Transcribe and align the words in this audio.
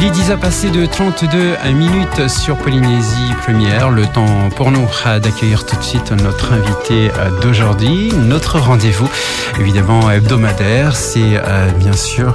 Il 0.00 0.06
est 0.06 0.10
10 0.10 0.30
à 0.30 0.36
passer 0.38 0.70
de 0.70 0.86
32 0.86 1.56
minutes 1.74 2.28
sur 2.28 2.56
Polynésie 2.56 3.34
Première. 3.42 3.90
Le 3.90 4.06
temps 4.06 4.48
pour 4.56 4.70
nous 4.70 4.86
d'accueillir 5.04 5.66
tout 5.66 5.76
de 5.76 5.82
suite 5.82 6.12
notre 6.12 6.54
invité 6.54 7.10
d'aujourd'hui. 7.42 8.10
Notre 8.14 8.58
rendez-vous, 8.58 9.10
évidemment 9.58 10.10
hebdomadaire, 10.10 10.96
c'est 10.96 11.36
euh, 11.36 11.70
bien 11.72 11.92
sûr 11.92 12.34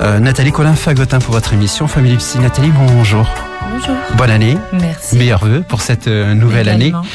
euh, 0.00 0.20
Nathalie 0.20 0.52
Colin-Fagotin 0.52 1.18
pour 1.18 1.34
votre 1.34 1.52
émission 1.52 1.86
Famille 1.86 2.16
Psy. 2.16 2.38
Nathalie, 2.38 2.70
bonjour. 2.70 3.26
Bonjour. 3.72 3.96
Bonne 4.18 4.30
année. 4.30 4.58
Merci. 4.74 5.16
Meilleurs 5.16 5.46
vœux 5.46 5.64
pour 5.66 5.80
cette 5.80 6.06
euh, 6.06 6.34
nouvelle 6.34 6.68
Également. 6.68 6.98
année. 6.98 7.08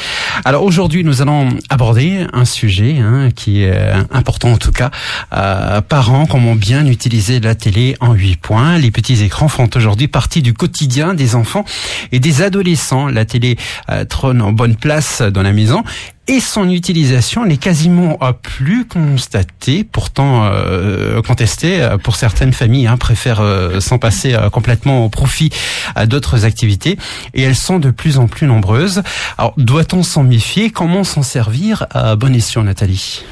Alors 0.44 0.64
aujourd'hui, 0.64 1.04
nous 1.04 1.22
allons 1.22 1.50
aborder 1.70 2.26
un 2.32 2.44
sujet 2.44 2.98
hein, 2.98 3.28
qui 3.34 3.62
est 3.62 3.72
euh, 3.72 4.02
important 4.10 4.50
en 4.52 4.56
tout 4.56 4.72
cas. 4.72 4.90
Euh, 5.32 5.80
parents, 5.80 6.26
comment 6.26 6.56
bien 6.56 6.84
utiliser 6.86 7.38
la 7.38 7.54
télé 7.54 7.96
en 8.00 8.12
huit 8.12 8.36
points. 8.36 8.76
Les 8.78 8.90
petits 8.90 9.22
écrans 9.22 9.46
font 9.46 9.70
aujourd'hui 9.76 10.08
partie 10.08 10.42
du 10.42 10.52
quotidien 10.52 11.14
des 11.14 11.36
enfants 11.36 11.64
et 12.10 12.18
des 12.18 12.42
adolescents. 12.42 13.06
La 13.06 13.24
télé 13.24 13.56
euh, 13.88 14.04
trône 14.04 14.42
en 14.42 14.50
bonne 14.50 14.74
place 14.74 15.22
dans 15.22 15.42
la 15.42 15.52
maison. 15.52 15.84
Et 16.30 16.40
son 16.40 16.68
utilisation 16.68 17.46
n'est 17.46 17.56
quasiment 17.56 18.18
plus 18.42 18.86
constatée, 18.86 19.82
pourtant 19.82 20.44
euh, 20.44 21.22
contestée 21.22 21.80
euh, 21.80 21.96
pour 21.96 22.16
certaines 22.16 22.52
familles, 22.52 22.86
hein, 22.86 22.98
préfèrent 22.98 23.40
euh, 23.40 23.80
s'en 23.80 23.98
passer 23.98 24.34
euh, 24.34 24.50
complètement 24.50 25.06
au 25.06 25.08
profit 25.08 25.50
à 25.94 26.04
d'autres 26.04 26.44
activités, 26.44 26.98
et 27.32 27.42
elles 27.42 27.56
sont 27.56 27.78
de 27.78 27.90
plus 27.90 28.18
en 28.18 28.26
plus 28.26 28.46
nombreuses. 28.46 29.02
Alors, 29.38 29.54
doit-on 29.56 30.02
s'en 30.02 30.22
méfier? 30.22 30.68
Comment 30.70 31.02
s'en 31.02 31.22
servir? 31.22 31.86
À 31.92 32.14
bon 32.14 32.34
escient, 32.34 32.62
Nathalie 32.62 33.22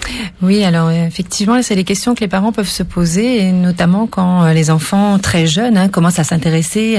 Oui, 0.40 0.64
alors 0.64 0.90
effectivement, 0.90 1.60
c'est 1.62 1.74
les 1.74 1.84
questions 1.84 2.14
que 2.14 2.20
les 2.20 2.28
parents 2.28 2.52
peuvent 2.52 2.66
se 2.66 2.82
poser, 2.82 3.42
et 3.42 3.52
notamment 3.52 4.06
quand 4.06 4.44
euh, 4.44 4.52
les 4.54 4.70
enfants 4.70 5.18
très 5.18 5.46
jeunes 5.46 5.76
hein, 5.76 5.88
commencent 5.88 6.18
à 6.18 6.24
s'intéresser 6.24 6.98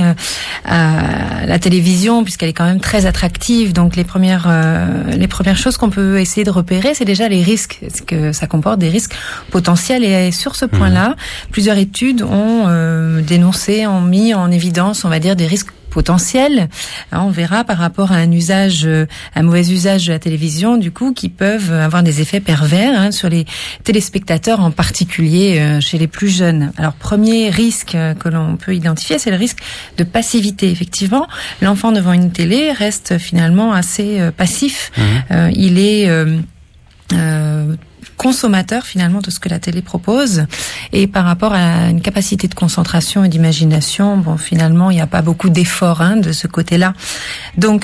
à 0.63 1.45
la 1.47 1.57
télévision, 1.57 2.23
puisqu'elle 2.23 2.49
est 2.49 2.53
quand 2.53 2.65
même 2.65 2.79
très 2.79 3.07
attractive. 3.07 3.73
Donc 3.73 3.95
les 3.95 4.03
premières, 4.03 4.47
les 5.09 5.27
premières 5.27 5.57
choses 5.57 5.77
qu'on 5.77 5.86
peut 5.89 6.19
essayer 6.19 6.43
de 6.43 6.51
repérer, 6.51 6.93
c'est 6.93 7.05
déjà 7.05 7.27
les 7.29 7.41
risques, 7.41 7.79
que 8.05 8.31
ça 8.31 8.47
comporte 8.47 8.79
des 8.79 8.89
risques 8.89 9.13
potentiels. 9.51 10.03
Et 10.03 10.31
sur 10.31 10.55
ce 10.55 10.65
point-là, 10.65 11.15
plusieurs 11.51 11.77
études 11.77 12.21
ont 12.21 12.65
euh, 12.67 13.21
dénoncé, 13.21 13.87
ont 13.87 14.01
mis 14.01 14.33
en 14.33 14.51
évidence, 14.51 15.05
on 15.05 15.09
va 15.09 15.19
dire, 15.19 15.35
des 15.35 15.47
risques 15.47 15.71
potentiels. 15.89 16.69
Hein, 17.11 17.21
on 17.25 17.29
verra 17.29 17.63
par 17.63 17.77
rapport 17.77 18.11
à 18.11 18.15
un 18.15 18.31
usage, 18.31 18.85
euh, 18.85 19.05
un 19.35 19.43
mauvais 19.43 19.69
usage 19.71 20.07
de 20.07 20.13
la 20.13 20.19
télévision, 20.19 20.77
du 20.77 20.91
coup, 20.91 21.13
qui 21.13 21.29
peuvent 21.29 21.71
avoir 21.71 22.03
des 22.03 22.21
effets 22.21 22.39
pervers 22.39 22.99
hein, 22.99 23.11
sur 23.11 23.29
les 23.29 23.45
téléspectateurs, 23.83 24.59
en 24.59 24.71
particulier 24.71 25.59
euh, 25.59 25.81
chez 25.81 25.97
les 25.97 26.07
plus 26.07 26.29
jeunes. 26.29 26.71
Alors, 26.77 26.93
premier 26.93 27.49
risque 27.49 27.95
euh, 27.95 28.13
que 28.13 28.29
l'on 28.29 28.57
peut 28.57 28.75
identifier, 28.75 29.19
c'est 29.19 29.31
le 29.31 29.37
risque 29.37 29.59
de 29.97 30.03
passivité. 30.03 30.69
Effectivement, 30.69 31.27
l'enfant 31.61 31.91
devant 31.91 32.13
une 32.13 32.31
télé 32.31 32.71
reste 32.71 33.17
finalement 33.17 33.73
assez 33.73 34.19
euh, 34.19 34.31
passif. 34.31 34.91
Euh, 35.31 35.51
il 35.55 35.79
est 35.79 36.09
euh, 36.09 36.37
euh, 37.13 37.75
consommateur 38.17 38.85
finalement 38.85 39.21
de 39.21 39.31
ce 39.31 39.39
que 39.39 39.47
la 39.47 39.59
télé 39.59 39.81
propose. 39.81 40.45
Et 40.91 41.07
par 41.07 41.25
rapport 41.25 41.53
à 41.53 41.89
une 41.89 42.01
capacité 42.01 42.47
de 42.47 42.55
concentration 42.55 43.23
et 43.23 43.29
d'imagination 43.29 44.17
bon 44.17 44.37
finalement 44.37 44.91
il 44.91 44.95
n'y 44.95 45.01
a 45.01 45.07
pas 45.07 45.21
beaucoup 45.21 45.49
d'efforts 45.49 46.01
hein, 46.01 46.17
de 46.17 46.31
ce 46.31 46.47
côté-là. 46.47 46.93
Donc 47.57 47.83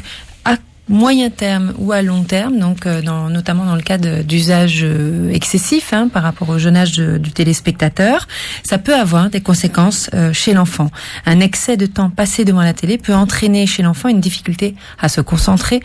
moyen 0.89 1.29
terme 1.29 1.73
ou 1.77 1.93
à 1.93 2.01
long 2.01 2.23
terme 2.23 2.59
donc 2.59 2.85
euh, 2.85 3.01
dans, 3.01 3.29
notamment 3.29 3.63
dans 3.65 3.75
le 3.75 3.81
cas 3.81 3.97
d'usage 3.97 4.81
euh, 4.83 5.31
excessif 5.31 5.93
hein, 5.93 6.09
par 6.09 6.23
rapport 6.23 6.49
au 6.49 6.59
jeune 6.59 6.75
âge 6.75 6.91
de- 6.91 7.17
du 7.17 7.31
téléspectateur 7.31 8.27
ça 8.63 8.77
peut 8.77 8.93
avoir 8.93 9.29
des 9.29 9.39
conséquences 9.39 10.09
euh, 10.13 10.33
chez 10.33 10.53
l'enfant 10.53 10.91
un 11.25 11.39
excès 11.39 11.77
de 11.77 11.85
temps 11.85 12.09
passé 12.09 12.43
devant 12.43 12.61
la 12.61 12.73
télé 12.73 12.97
peut 12.97 13.13
entraîner 13.13 13.65
chez 13.65 13.81
l'enfant 13.81 14.09
une 14.09 14.19
difficulté 14.19 14.75
à 14.99 15.07
se 15.07 15.21
concentrer 15.21 15.79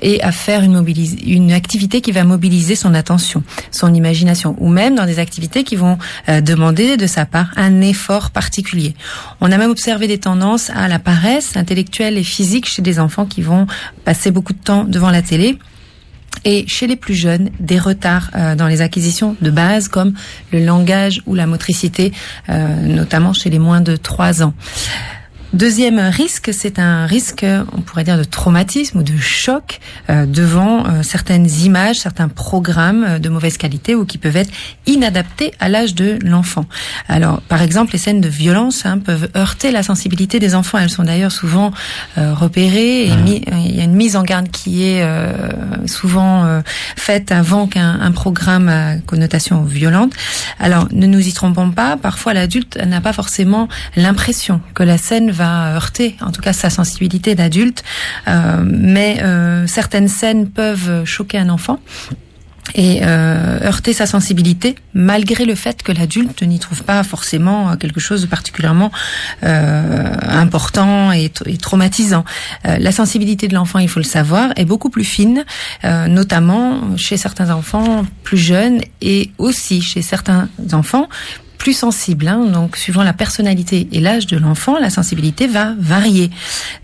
et 0.00 0.22
à 0.22 0.30
faire 0.30 0.62
une, 0.62 0.84
une 1.26 1.50
activité 1.52 2.00
qui 2.00 2.12
va 2.12 2.22
mobiliser 2.22 2.76
son 2.76 2.94
attention, 2.94 3.42
son 3.72 3.92
imagination, 3.92 4.54
ou 4.58 4.68
même 4.68 4.94
dans 4.94 5.06
des 5.06 5.18
activités 5.18 5.64
qui 5.64 5.74
vont 5.76 5.98
euh, 6.28 6.40
demander 6.40 6.96
de 6.96 7.06
sa 7.06 7.26
part 7.26 7.50
un 7.56 7.80
effort 7.80 8.30
particulier. 8.30 8.94
On 9.40 9.50
a 9.50 9.58
même 9.58 9.70
observé 9.70 10.06
des 10.06 10.18
tendances 10.18 10.70
à 10.70 10.86
la 10.86 10.98
paresse 10.98 11.56
intellectuelle 11.56 12.18
et 12.18 12.22
physique 12.22 12.66
chez 12.68 12.82
des 12.82 12.98
enfants 13.00 13.26
qui 13.26 13.42
vont 13.42 13.66
passer 14.04 14.30
beaucoup 14.30 14.43
de 14.52 14.58
temps 14.58 14.84
devant 14.84 15.10
la 15.10 15.22
télé. 15.22 15.58
Et 16.44 16.66
chez 16.66 16.86
les 16.86 16.96
plus 16.96 17.14
jeunes, 17.14 17.50
des 17.58 17.78
retards 17.78 18.30
euh, 18.34 18.54
dans 18.54 18.66
les 18.66 18.82
acquisitions 18.82 19.36
de 19.40 19.50
base 19.50 19.88
comme 19.88 20.14
le 20.52 20.64
langage 20.64 21.22
ou 21.26 21.34
la 21.34 21.46
motricité, 21.46 22.12
euh, 22.48 22.82
notamment 22.82 23.32
chez 23.32 23.50
les 23.50 23.58
moins 23.58 23.80
de 23.80 23.96
3 23.96 24.42
ans. 24.42 24.52
Deuxième 25.54 26.00
risque, 26.00 26.50
c'est 26.52 26.80
un 26.80 27.06
risque, 27.06 27.46
on 27.76 27.80
pourrait 27.80 28.02
dire, 28.02 28.18
de 28.18 28.24
traumatisme 28.24 28.98
ou 28.98 29.02
de 29.04 29.16
choc 29.16 29.78
euh, 30.10 30.26
devant 30.26 30.84
euh, 30.84 31.04
certaines 31.04 31.48
images, 31.48 32.00
certains 32.00 32.26
programmes 32.26 33.04
euh, 33.04 33.18
de 33.20 33.28
mauvaise 33.28 33.56
qualité 33.56 33.94
ou 33.94 34.04
qui 34.04 34.18
peuvent 34.18 34.36
être 34.36 34.50
inadaptés 34.86 35.52
à 35.60 35.68
l'âge 35.68 35.94
de 35.94 36.18
l'enfant. 36.24 36.66
Alors, 37.08 37.40
par 37.42 37.62
exemple, 37.62 37.92
les 37.92 38.00
scènes 38.00 38.20
de 38.20 38.28
violence 38.28 38.84
hein, 38.84 38.98
peuvent 38.98 39.28
heurter 39.36 39.70
la 39.70 39.84
sensibilité 39.84 40.40
des 40.40 40.56
enfants. 40.56 40.78
Elles 40.78 40.90
sont 40.90 41.04
d'ailleurs 41.04 41.30
souvent 41.30 41.70
euh, 42.18 42.34
repérées 42.34 43.06
et 43.06 43.16
mis- 43.16 43.44
euh, 43.52 43.56
il 43.64 43.76
y 43.76 43.80
a 43.80 43.84
une 43.84 43.94
mise 43.94 44.16
en 44.16 44.24
garde 44.24 44.50
qui 44.50 44.82
est 44.82 45.02
euh, 45.04 45.32
souvent 45.86 46.46
euh, 46.46 46.62
faite 46.96 47.30
avant 47.30 47.68
qu'un 47.68 48.00
un 48.00 48.10
programme 48.10 48.68
à 48.68 48.96
connotation 49.06 49.62
violente. 49.62 50.14
Alors, 50.58 50.88
ne 50.90 51.06
nous 51.06 51.24
y 51.24 51.32
trompons 51.32 51.70
pas. 51.70 51.96
Parfois, 51.96 52.34
l'adulte 52.34 52.76
n'a 52.84 53.00
pas 53.00 53.12
forcément 53.12 53.68
l'impression 53.94 54.60
que 54.74 54.82
la 54.82 54.98
scène 54.98 55.30
va 55.30 55.43
heurter, 55.44 56.16
en 56.20 56.32
tout 56.32 56.40
cas 56.40 56.52
sa 56.52 56.70
sensibilité 56.70 57.34
d'adulte. 57.34 57.84
Euh, 58.28 58.62
mais 58.64 59.22
euh, 59.22 59.66
certaines 59.66 60.08
scènes 60.08 60.48
peuvent 60.48 61.04
choquer 61.04 61.38
un 61.38 61.48
enfant 61.48 61.78
et 62.74 63.00
euh, 63.02 63.60
heurter 63.62 63.92
sa 63.92 64.06
sensibilité 64.06 64.74
malgré 64.94 65.44
le 65.44 65.54
fait 65.54 65.82
que 65.82 65.92
l'adulte 65.92 66.42
n'y 66.42 66.58
trouve 66.58 66.82
pas 66.82 67.02
forcément 67.02 67.76
quelque 67.76 68.00
chose 68.00 68.22
de 68.22 68.26
particulièrement 68.26 68.90
important 69.42 71.12
et, 71.12 71.30
traumatisant. 71.60 72.24
La 72.64 72.90
sensibilité 72.90 73.48
de 73.48 73.54
l'enfant, 73.54 73.80
il 73.80 73.88
faut 73.88 74.00
le 74.00 74.04
savoir, 74.04 74.50
est 74.56 74.64
beaucoup 74.64 74.88
plus 74.88 75.04
fine, 75.04 75.44
notamment 76.08 76.96
chez 76.96 77.18
certains 77.18 77.50
enfants 77.50 78.06
plus 78.22 78.38
jeunes 78.38 78.80
et 79.02 79.30
aussi 79.36 79.82
chez 79.82 80.00
certains 80.00 80.48
enfants 80.72 81.08
plus 81.64 81.72
sensibles. 81.72 82.28
hein. 82.28 82.44
donc, 82.44 82.76
suivant 82.76 83.02
la 83.02 83.14
personnalité 83.14 83.88
et 83.90 83.98
l'âge 83.98 84.26
de 84.26 84.36
l'enfant, 84.36 84.78
la 84.78 84.90
sensibilité 84.90 85.46
va 85.46 85.72
varier. 85.78 86.30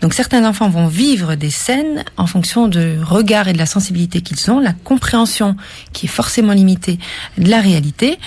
Donc, 0.01 0.15
certains 0.15 0.49
enfants 0.49 0.71
vont 0.71 0.87
vivre 0.87 1.35
des 1.35 1.51
scènes 1.51 2.03
en 2.17 2.27
fonction 2.27 2.67
de 2.67 2.97
regard 3.03 3.47
et 3.47 3.53
de 3.53 3.59
la 3.59 3.67
sensibilité 3.67 4.23
qu'ils 4.23 4.51
ont, 4.51 4.59
la 4.59 4.73
compréhension 4.73 5.55
qui 5.93 6.07
est 6.07 6.09
forcément 6.09 6.55
limitée 6.55 6.99
de 7.37 7.51
la 7.51 7.61
réalité. 7.61 8.19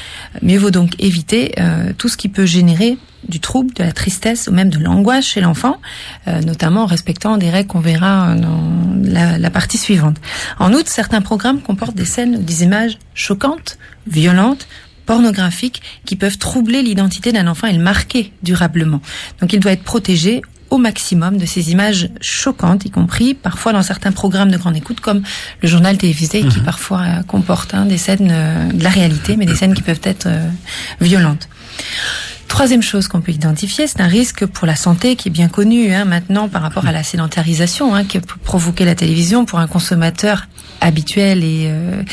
Mieux 0.44 0.60
vaut 0.60 0.70
donc 0.70 0.92
éviter 1.00 1.56
euh, 1.58 1.92
tout 1.98 2.08
ce 2.08 2.18
qui 2.18 2.30
peut 2.30 2.46
générer 2.46 3.00
du 3.28 3.40
trouble, 3.40 3.74
de 3.74 3.82
la 3.82 3.92
tristesse 3.92 4.48
ou 4.48 4.52
même 4.52 4.70
de 4.70 4.78
l'angoisse 4.78 5.26
chez 5.26 5.42
l'enfant, 5.42 5.78
euh, 6.28 6.40
notamment 6.42 6.84
en 6.84 6.86
respectant 6.86 7.38
des 7.38 7.50
règles 7.50 7.70
qu'on 7.70 7.80
verra 7.80 8.36
dans 8.36 8.62
la, 9.02 9.40
la 9.40 9.50
partie 9.50 9.80
suivante. 9.80 10.18
En 10.60 10.72
outre, 10.72 10.90
certains 10.90 11.22
programmes 11.22 11.62
comportent 11.62 11.96
des 11.96 12.06
scènes 12.06 12.36
ou 12.36 12.44
des 12.44 12.62
images 12.62 13.00
choquantes, 13.16 13.80
violentes, 14.06 14.68
pornographiques 15.06 15.82
qui 16.06 16.16
peuvent 16.16 16.38
troubler 16.38 16.82
l'identité 16.82 17.32
d'un 17.32 17.48
enfant 17.48 17.68
et 17.68 17.74
le 17.74 17.84
marquer 17.84 18.32
durablement. 18.44 19.02
Donc 19.42 19.54
il 19.54 19.60
doit 19.60 19.72
être 19.72 19.84
protégé 19.84 20.42
au 20.74 20.80
maximum 20.80 21.38
de 21.38 21.46
ces 21.46 21.72
images 21.72 22.10
choquantes, 22.20 22.84
y 22.86 22.90
compris 22.90 23.36
parfois 23.36 23.74
dans 23.74 23.84
certains 23.84 24.12
programmes 24.12 24.50
de 24.50 24.58
grande 24.58 24.76
écoute 24.76 25.02
comme 25.02 25.22
le 25.62 25.68
journal 25.68 25.98
télévisé 26.00 26.42
qui 26.42 26.60
parfois 26.62 27.02
euh, 27.02 27.24
comporte 27.24 27.76
hein, 27.76 27.86
des 27.86 28.00
scènes 28.00 28.30
euh, 28.32 28.72
de 28.72 28.84
la 28.84 28.90
réalité, 28.90 29.38
mais 29.38 29.46
des 29.46 29.56
scènes 29.56 29.76
qui 29.76 29.84
peuvent 29.84 30.02
être 30.04 30.26
euh, 30.26 30.50
violentes. 31.00 31.48
Troisième 32.54 32.84
chose 32.84 33.08
qu'on 33.08 33.20
peut 33.20 33.32
identifier, 33.32 33.88
c'est 33.88 34.00
un 34.00 34.08
risque 34.08 34.46
pour 34.46 34.68
la 34.68 34.76
santé 34.76 35.16
qui 35.16 35.30
est 35.30 35.32
bien 35.32 35.48
connu 35.48 35.92
hein, 35.92 36.06
maintenant 36.06 36.48
par 36.48 36.62
rapport 36.62 36.86
à 36.86 36.92
la 36.92 37.02
sédentarisation 37.02 37.96
hein, 37.96 38.04
peut 38.06 38.20
provoquer 38.44 38.86
la 38.86 38.94
télévision 38.94 39.44
pour 39.44 39.58
un 39.58 39.66
consommateur 39.66 40.46
habituel 40.80 41.44
et, 41.44 41.66
euh, 41.72 42.04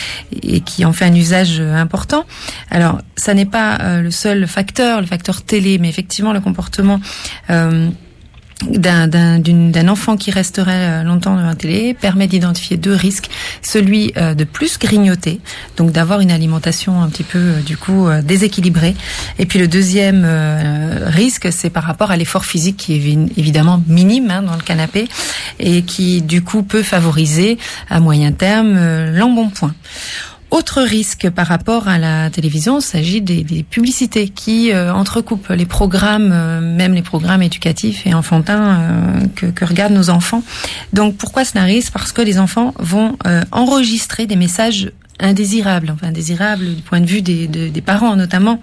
et 0.43 0.63
qui 0.63 0.87
en 0.87 0.95
fait 0.95 1.05
un 1.05 1.15
usage 1.15 1.61
euh, 1.61 1.75
important. 1.75 2.25
Alors, 2.71 3.03
ça 3.17 3.35
n'est 3.35 3.45
pas 3.45 3.81
euh, 3.83 4.01
le 4.01 4.11
seul 4.11 4.47
facteur, 4.47 5.03
le 5.03 5.07
facteur 5.07 5.43
télé, 5.43 5.77
mais 5.77 5.91
effectivement 5.91 6.33
le 6.33 6.41
comportement 6.41 7.03
euh, 7.51 7.91
d'un 8.69 9.89
enfant 9.89 10.17
qui 10.17 10.31
resterait 10.31 11.01
euh, 11.01 11.03
longtemps 11.03 11.35
devant 11.37 11.47
la 11.49 11.55
télé 11.55 11.95
permet 11.95 12.27
d'identifier 12.27 12.77
deux 12.77 12.95
risques. 12.95 13.31
Celui 13.63 14.13
euh, 14.17 14.35
de 14.35 14.45
plus 14.45 14.79
grignoter 14.79 15.41
donc 15.77 15.93
d'avoir 15.93 16.21
une 16.21 16.31
alimentation 16.31 17.03
un 17.03 17.09
petit 17.09 17.23
peu 17.23 17.39
euh, 17.39 17.61
du 17.61 17.77
coup 17.77 18.09
déséquilibrée. 18.23 18.95
Et 19.39 19.47
puis 19.47 19.59
le 19.59 19.69
deuxième 19.69 20.27
risque 21.07 21.49
c'est 21.53 21.71
par 21.71 21.85
rapport 21.85 22.11
à 22.11 22.17
l'effort 22.17 22.45
physique 22.45 22.77
qui 22.77 22.95
est 22.95 22.99
évi- 22.99 23.33
évidemment 23.37 23.83
minime 23.87 24.31
hein, 24.31 24.43
dans 24.43 24.57
le 24.57 24.63
canapé 24.63 25.09
et 25.59 25.83
qui 25.83 26.23
du 26.23 26.43
coup 26.43 26.63
peut 26.63 26.83
favoriser 26.83 27.59
à 27.89 28.01
moyen 28.01 28.33
terme 28.33 28.79
l'embonpoint 29.13 29.75
Autre 30.51 30.83
risque 30.83 31.31
par 31.31 31.47
rapport 31.47 31.87
à 31.87 31.97
la 31.99 32.29
télévision, 32.29 32.81
il 32.81 32.83
s'agit 32.83 33.21
des, 33.21 33.45
des, 33.45 33.63
publicités 33.63 34.29
qui 34.29 34.73
euh, 34.73 34.93
entrecoupent 34.93 35.51
les 35.51 35.65
programmes, 35.65 36.31
euh, 36.33 36.61
même 36.61 36.93
les 36.93 37.03
programmes 37.03 37.43
éducatifs 37.43 38.05
et 38.05 38.15
enfantins 38.15 38.81
euh, 38.81 39.21
que, 39.37 39.47
que, 39.47 39.65
regardent 39.65 39.95
nos 39.95 40.11
enfants. 40.11 40.43
Donc 40.93 41.17
pourquoi 41.17 41.45
un 41.55 41.65
risque? 41.65 41.93
Parce 41.93 42.11
que 42.11 42.23
les 42.23 42.39
enfants 42.39 42.75
vont 42.79 43.17
enregistrer 43.53 44.27
des 44.27 44.37
messages 44.37 44.93
indésirable, 45.21 45.91
enfin 45.95 46.09
indésirable 46.09 46.75
du 46.75 46.83
point 46.83 47.01
de 47.01 47.07
vue 47.07 47.23
des, 47.23 47.47
des 47.47 47.81
parents 47.81 48.17
notamment. 48.17 48.61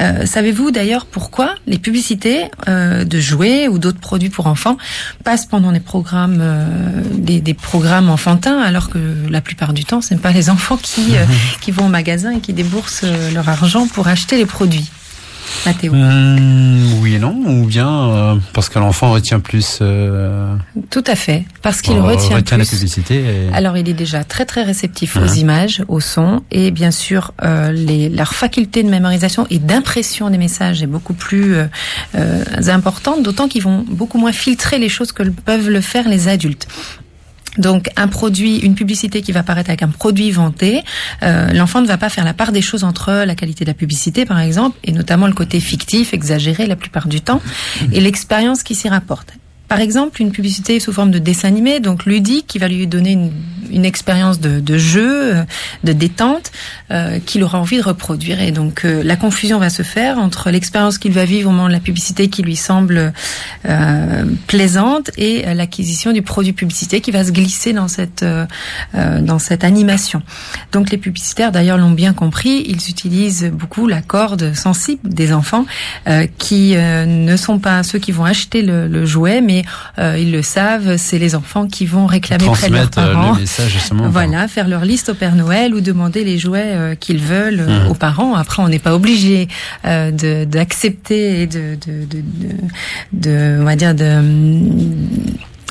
Euh, 0.00 0.26
Savez-vous 0.26 0.70
d'ailleurs 0.70 1.06
pourquoi 1.06 1.54
les 1.66 1.78
publicités 1.78 2.44
euh, 2.68 3.04
de 3.04 3.20
jouets 3.20 3.68
ou 3.68 3.78
d'autres 3.78 4.00
produits 4.00 4.30
pour 4.30 4.46
enfants 4.46 4.76
passent 5.24 5.46
pendant 5.46 5.72
des 5.72 5.80
programmes, 5.80 6.38
euh, 6.40 6.66
des, 7.14 7.40
des, 7.40 7.54
programmes 7.54 8.08
enfantins, 8.08 8.60
alors 8.60 8.88
que 8.90 8.98
la 9.28 9.40
plupart 9.40 9.72
du 9.72 9.84
temps, 9.84 10.00
ce 10.00 10.14
n'est 10.14 10.20
pas 10.20 10.32
les 10.32 10.50
enfants 10.56 10.76
qui, 10.76 11.16
euh, 11.16 11.24
qui 11.60 11.70
vont 11.70 11.86
au 11.86 11.90
magasin 11.90 12.32
et 12.32 12.40
qui 12.40 12.52
déboursent 12.52 13.04
leur 13.34 13.48
argent 13.48 13.86
pour 13.86 14.08
acheter 14.08 14.36
les 14.36 14.46
produits? 14.46 14.90
Mathéo 15.66 15.92
mmh, 15.92 17.00
Oui 17.00 17.14
et 17.14 17.18
non, 17.18 17.34
ou 17.46 17.66
bien 17.66 17.88
euh, 17.88 18.34
parce 18.52 18.68
que 18.68 18.78
l'enfant 18.78 19.12
retient 19.12 19.40
plus. 19.40 19.78
Euh... 19.80 20.54
Tout 20.90 21.04
à 21.06 21.14
fait, 21.14 21.44
parce 21.62 21.82
qu'il 21.82 21.98
retient, 21.98 22.36
retient 22.36 22.58
plus. 22.58 22.64
la 22.64 22.70
publicité. 22.70 23.14
Et... 23.16 23.54
Alors 23.54 23.76
il 23.76 23.88
est 23.88 23.94
déjà 23.94 24.24
très 24.24 24.44
très 24.44 24.62
réceptif 24.62 25.16
aux 25.16 25.34
images, 25.34 25.84
au 25.88 26.00
son, 26.00 26.42
et 26.50 26.70
bien 26.70 26.90
sûr 26.90 27.32
euh, 27.42 27.72
les, 27.72 28.08
leur 28.08 28.34
faculté 28.34 28.82
de 28.82 28.88
mémorisation 28.88 29.46
et 29.50 29.58
d'impression 29.58 30.30
des 30.30 30.38
messages 30.38 30.82
est 30.82 30.86
beaucoup 30.86 31.14
plus 31.14 31.54
euh, 31.54 31.64
euh, 32.14 32.44
importante, 32.68 33.22
d'autant 33.22 33.48
qu'ils 33.48 33.62
vont 33.62 33.84
beaucoup 33.88 34.18
moins 34.18 34.32
filtrer 34.32 34.78
les 34.78 34.88
choses 34.88 35.12
que 35.12 35.22
peuvent 35.22 35.70
le 35.70 35.80
faire 35.80 36.08
les 36.08 36.28
adultes. 36.28 36.66
Donc 37.58 37.90
un 37.96 38.08
produit, 38.08 38.58
une 38.58 38.74
publicité 38.74 39.20
qui 39.20 39.32
va 39.32 39.40
apparaître 39.40 39.68
avec 39.68 39.82
un 39.82 39.88
produit 39.88 40.30
vanté, 40.30 40.82
euh, 41.22 41.52
l'enfant 41.52 41.82
ne 41.82 41.86
va 41.86 41.98
pas 41.98 42.08
faire 42.08 42.24
la 42.24 42.34
part 42.34 42.50
des 42.52 42.62
choses 42.62 42.82
entre 42.82 43.24
la 43.26 43.34
qualité 43.34 43.64
de 43.64 43.70
la 43.70 43.74
publicité 43.74 44.24
par 44.24 44.40
exemple, 44.40 44.78
et 44.84 44.92
notamment 44.92 45.26
le 45.26 45.34
côté 45.34 45.60
fictif, 45.60 46.14
exagéré 46.14 46.66
la 46.66 46.76
plupart 46.76 47.08
du 47.08 47.20
temps, 47.20 47.42
et 47.92 48.00
l'expérience 48.00 48.62
qui 48.62 48.74
s'y 48.74 48.88
rapporte. 48.88 49.34
Par 49.68 49.80
exemple, 49.80 50.20
une 50.20 50.32
publicité 50.32 50.80
sous 50.80 50.92
forme 50.92 51.10
de 51.10 51.18
dessin 51.18 51.48
animé, 51.48 51.80
donc 51.80 52.04
ludique, 52.04 52.46
qui 52.46 52.58
va 52.58 52.68
lui 52.68 52.86
donner 52.86 53.12
une, 53.12 53.32
une 53.72 53.84
expérience 53.84 54.40
de, 54.40 54.60
de, 54.60 54.78
jeu, 54.78 55.34
de 55.84 55.92
détente, 55.92 56.52
euh, 56.90 57.18
qu'il 57.24 57.42
aura 57.42 57.58
envie 57.58 57.78
de 57.78 57.82
reproduire. 57.82 58.40
Et 58.40 58.52
donc, 58.52 58.84
euh, 58.84 59.02
la 59.02 59.16
confusion 59.16 59.58
va 59.58 59.70
se 59.70 59.82
faire 59.82 60.18
entre 60.18 60.50
l'expérience 60.50 60.98
qu'il 60.98 61.12
va 61.12 61.24
vivre 61.24 61.50
au 61.50 61.52
moment 61.52 61.68
de 61.68 61.72
la 61.72 61.80
publicité 61.80 62.28
qui 62.28 62.42
lui 62.42 62.56
semble 62.56 63.12
euh, 63.68 64.24
plaisante 64.46 65.10
et 65.16 65.54
l'acquisition 65.54 66.12
du 66.12 66.22
produit 66.22 66.52
publicité 66.52 67.00
qui 67.00 67.10
va 67.10 67.24
se 67.24 67.30
glisser 67.30 67.72
dans 67.72 67.88
cette 67.88 68.22
euh, 68.22 68.46
dans 69.20 69.38
cette 69.38 69.64
animation. 69.64 70.22
Donc, 70.72 70.90
les 70.90 70.98
publicitaires, 70.98 71.52
d'ailleurs, 71.52 71.78
l'ont 71.78 71.90
bien 71.90 72.12
compris. 72.12 72.64
Ils 72.66 72.90
utilisent 72.90 73.50
beaucoup 73.52 73.86
la 73.86 74.02
corde 74.02 74.54
sensible 74.54 75.08
des 75.08 75.32
enfants, 75.32 75.64
euh, 76.08 76.26
qui 76.38 76.74
ne 76.76 77.36
sont 77.36 77.58
pas 77.58 77.82
ceux 77.82 77.98
qui 77.98 78.12
vont 78.12 78.24
acheter 78.24 78.62
le, 78.62 78.88
le 78.88 79.06
jouet, 79.06 79.40
mais 79.40 79.64
euh, 79.98 80.18
ils 80.18 80.32
le 80.32 80.42
savent, 80.42 80.96
c'est 80.96 81.18
les 81.18 81.34
enfants 81.34 81.66
qui 81.66 81.86
vont 81.86 82.06
réclamer 82.06 82.46
près 82.46 82.68
de 82.68 82.74
leurs 82.74 82.90
parents. 82.90 83.36
Le 83.38 83.46
justement, 83.68 84.08
voilà, 84.08 84.48
faire 84.48 84.68
leur 84.68 84.84
liste 84.84 85.08
au 85.08 85.14
Père 85.14 85.34
Noël 85.34 85.74
ou 85.74 85.80
demander 85.80 86.24
les 86.24 86.38
jouets 86.38 86.72
euh, 86.74 86.94
qu'ils 86.94 87.22
veulent 87.22 87.66
mmh. 87.66 87.90
aux 87.90 87.94
parents. 87.94 88.34
Après, 88.34 88.62
on 88.62 88.68
n'est 88.68 88.78
pas 88.78 88.94
obligé 88.94 89.48
euh, 89.84 90.10
d'accepter 90.44 91.42
et 91.42 91.46
de, 91.46 91.76
de, 91.86 92.04
de, 92.04 92.22
de, 93.12 93.58
on 93.60 93.64
va 93.64 93.76
dire 93.76 93.94
de 93.94 94.22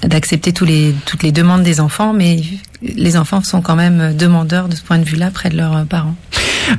d'accepter 0.04 0.52
tous 0.52 0.66
les 0.66 0.96
toutes 1.06 1.22
les 1.22 1.32
demandes 1.32 1.62
des 1.62 1.80
enfants, 1.80 2.12
mais 2.12 2.42
les 2.82 3.18
enfants 3.18 3.44
sont 3.44 3.62
quand 3.62 3.76
même 3.76 4.16
demandeurs 4.16 4.68
de 4.68 4.76
ce 4.76 4.82
point 4.82 4.98
de 4.98 5.04
vue-là 5.04 5.30
près 5.32 5.50
de 5.50 5.58
leurs 5.58 5.86
parents. 5.86 6.16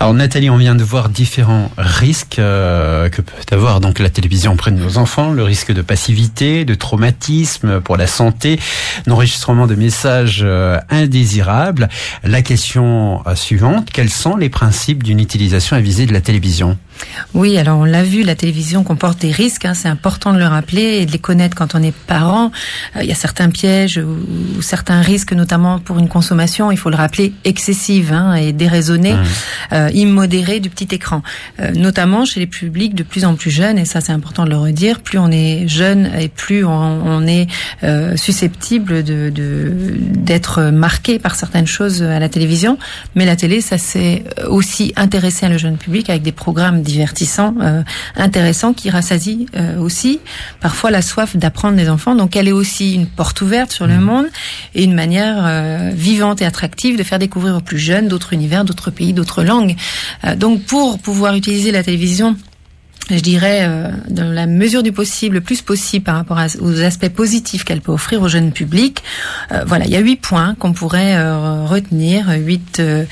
Alors 0.00 0.14
Nathalie, 0.14 0.50
on 0.50 0.56
vient 0.56 0.74
de 0.74 0.84
voir 0.84 1.08
différents 1.08 1.70
risques 1.76 2.38
euh, 2.38 3.08
que 3.08 3.20
peut 3.22 3.32
avoir 3.50 3.80
donc 3.80 3.98
la 3.98 4.10
télévision 4.10 4.52
auprès 4.52 4.70
de 4.70 4.76
nos 4.76 4.98
enfants, 4.98 5.32
le 5.32 5.42
risque 5.42 5.72
de 5.72 5.82
passivité, 5.82 6.64
de 6.64 6.74
traumatisme 6.74 7.80
pour 7.80 7.96
la 7.96 8.06
santé, 8.06 8.58
d'enregistrement 9.06 9.66
de 9.66 9.74
messages 9.74 10.42
euh, 10.44 10.78
indésirables. 10.90 11.88
La 12.24 12.42
question 12.42 13.22
euh, 13.26 13.34
suivante, 13.34 13.90
quels 13.92 14.10
sont 14.10 14.36
les 14.36 14.48
principes 14.48 15.02
d'une 15.02 15.20
utilisation 15.20 15.76
avisée 15.76 16.06
de 16.06 16.12
la 16.12 16.20
télévision? 16.20 16.78
Oui, 17.34 17.56
alors 17.58 17.78
on 17.78 17.84
l'a 17.84 18.02
vu, 18.02 18.22
la 18.22 18.34
télévision 18.34 18.84
comporte 18.84 19.20
des 19.20 19.30
risques, 19.30 19.64
hein, 19.64 19.74
c'est 19.74 19.88
important 19.88 20.32
de 20.32 20.38
le 20.38 20.46
rappeler 20.46 20.98
et 21.00 21.06
de 21.06 21.12
les 21.12 21.18
connaître 21.18 21.56
quand 21.56 21.74
on 21.74 21.82
est 21.82 21.94
parent. 21.94 22.50
Euh, 22.96 23.02
il 23.02 23.08
y 23.08 23.12
a 23.12 23.16
certains 23.16 23.50
pièges 23.50 23.98
ou, 23.98 24.58
ou, 24.58 24.62
certains 24.62 25.00
risques, 25.00 25.32
notamment 25.32 25.78
pour 25.78 25.98
une 25.98 26.08
consommation, 26.08 26.70
il 26.70 26.76
faut 26.76 26.90
le 26.90 26.96
rappeler, 26.96 27.32
excessive 27.44 28.12
hein, 28.12 28.34
et 28.34 28.52
déraisonnée, 28.52 29.14
mmh. 29.14 29.24
euh, 29.72 29.90
immodérée 29.94 30.60
du 30.60 30.70
petit 30.70 30.94
écran. 30.94 31.22
Euh, 31.60 31.72
notamment 31.72 32.24
chez 32.24 32.40
les 32.40 32.46
publics 32.46 32.94
de 32.94 33.02
plus 33.02 33.24
en 33.24 33.34
plus 33.34 33.50
jeunes, 33.50 33.78
et 33.78 33.84
ça 33.84 34.00
c'est 34.00 34.12
important 34.12 34.44
de 34.44 34.50
le 34.50 34.56
redire, 34.56 35.00
plus 35.00 35.18
on 35.18 35.30
est 35.30 35.66
jeune 35.68 36.10
et 36.18 36.28
plus 36.28 36.64
on, 36.64 36.70
on 36.70 37.26
est 37.26 37.46
euh, 37.82 38.16
susceptible 38.16 39.02
de 39.02 39.32
d'être 39.32 40.70
marqué 40.70 41.18
par 41.18 41.34
certaines 41.34 41.66
choses 41.66 42.02
à 42.02 42.18
la 42.18 42.28
télévision. 42.28 42.78
Mais 43.14 43.24
la 43.24 43.36
télé, 43.36 43.60
ça 43.60 43.78
s'est 43.78 44.24
aussi 44.48 44.92
intéressé 44.96 45.46
à 45.46 45.48
le 45.48 45.58
jeune 45.58 45.76
public 45.76 46.10
avec 46.10 46.22
des 46.22 46.32
programmes 46.32 46.81
divertissant, 46.82 47.54
euh, 47.60 47.82
intéressant, 48.16 48.72
qui 48.72 48.90
rassasie 48.90 49.46
euh, 49.56 49.78
aussi 49.78 50.20
parfois 50.60 50.90
la 50.90 51.02
soif 51.02 51.36
d'apprendre 51.36 51.76
des 51.76 51.88
enfants. 51.88 52.14
Donc 52.14 52.36
elle 52.36 52.48
est 52.48 52.52
aussi 52.52 52.94
une 52.94 53.06
porte 53.06 53.40
ouverte 53.40 53.72
sur 53.72 53.86
le 53.86 53.98
monde 53.98 54.26
et 54.74 54.84
une 54.84 54.94
manière 54.94 55.44
euh, 55.46 55.90
vivante 55.94 56.42
et 56.42 56.44
attractive 56.44 56.96
de 56.96 57.02
faire 57.02 57.18
découvrir 57.18 57.56
aux 57.56 57.60
plus 57.60 57.78
jeunes 57.78 58.08
d'autres 58.08 58.32
univers, 58.32 58.64
d'autres 58.64 58.90
pays, 58.90 59.12
d'autres 59.12 59.42
langues. 59.42 59.76
Euh, 60.24 60.36
donc 60.36 60.62
pour 60.64 60.98
pouvoir 60.98 61.34
utiliser 61.34 61.70
la 61.72 61.82
télévision 61.82 62.36
je 63.10 63.20
dirais, 63.20 63.60
euh, 63.62 63.90
dans 64.08 64.28
la 64.28 64.46
mesure 64.46 64.82
du 64.82 64.92
possible, 64.92 65.36
le 65.36 65.40
plus 65.40 65.62
possible 65.62 66.04
par 66.04 66.16
rapport 66.16 66.38
à, 66.38 66.46
aux 66.60 66.80
aspects 66.82 67.08
positifs 67.08 67.64
qu'elle 67.64 67.80
peut 67.80 67.92
offrir 67.92 68.22
au 68.22 68.28
jeune 68.28 68.52
public. 68.52 69.02
Euh, 69.50 69.64
voilà, 69.66 69.84
il 69.86 69.90
y 69.90 69.96
a 69.96 70.00
huit 70.00 70.16
points 70.16 70.54
qu'on 70.58 70.72
pourrait 70.72 71.16
euh, 71.16 71.64
retenir, 71.64 72.30
huit, 72.38 72.80
euh, 72.80 73.04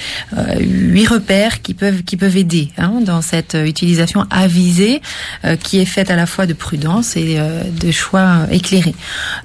huit 0.58 1.06
repères 1.06 1.62
qui 1.62 1.74
peuvent 1.74 2.02
qui 2.02 2.16
peuvent 2.16 2.36
aider 2.36 2.70
hein, 2.78 3.00
dans 3.00 3.22
cette 3.22 3.54
utilisation 3.54 4.26
avisée 4.30 5.02
euh, 5.44 5.56
qui 5.56 5.80
est 5.80 5.84
faite 5.84 6.10
à 6.10 6.16
la 6.16 6.26
fois 6.26 6.46
de 6.46 6.52
prudence 6.52 7.16
et 7.16 7.38
de 7.80 7.90
choix 7.90 8.46
éclairés. 8.50 8.94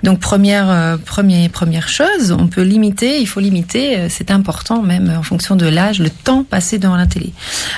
Donc 0.03 0.19
première 0.19 0.97
première 1.05 1.49
première 1.49 1.87
chose, 1.87 2.31
on 2.31 2.47
peut 2.47 2.61
limiter, 2.63 3.19
il 3.19 3.27
faut 3.27 3.39
limiter, 3.39 4.07
c'est 4.09 4.31
important 4.31 4.81
même 4.81 5.13
en 5.17 5.23
fonction 5.23 5.55
de 5.55 5.65
l'âge, 5.65 5.99
le 5.99 6.09
temps 6.09 6.43
passé 6.43 6.77
devant 6.77 6.95
la 6.95 7.07
télé. 7.07 7.33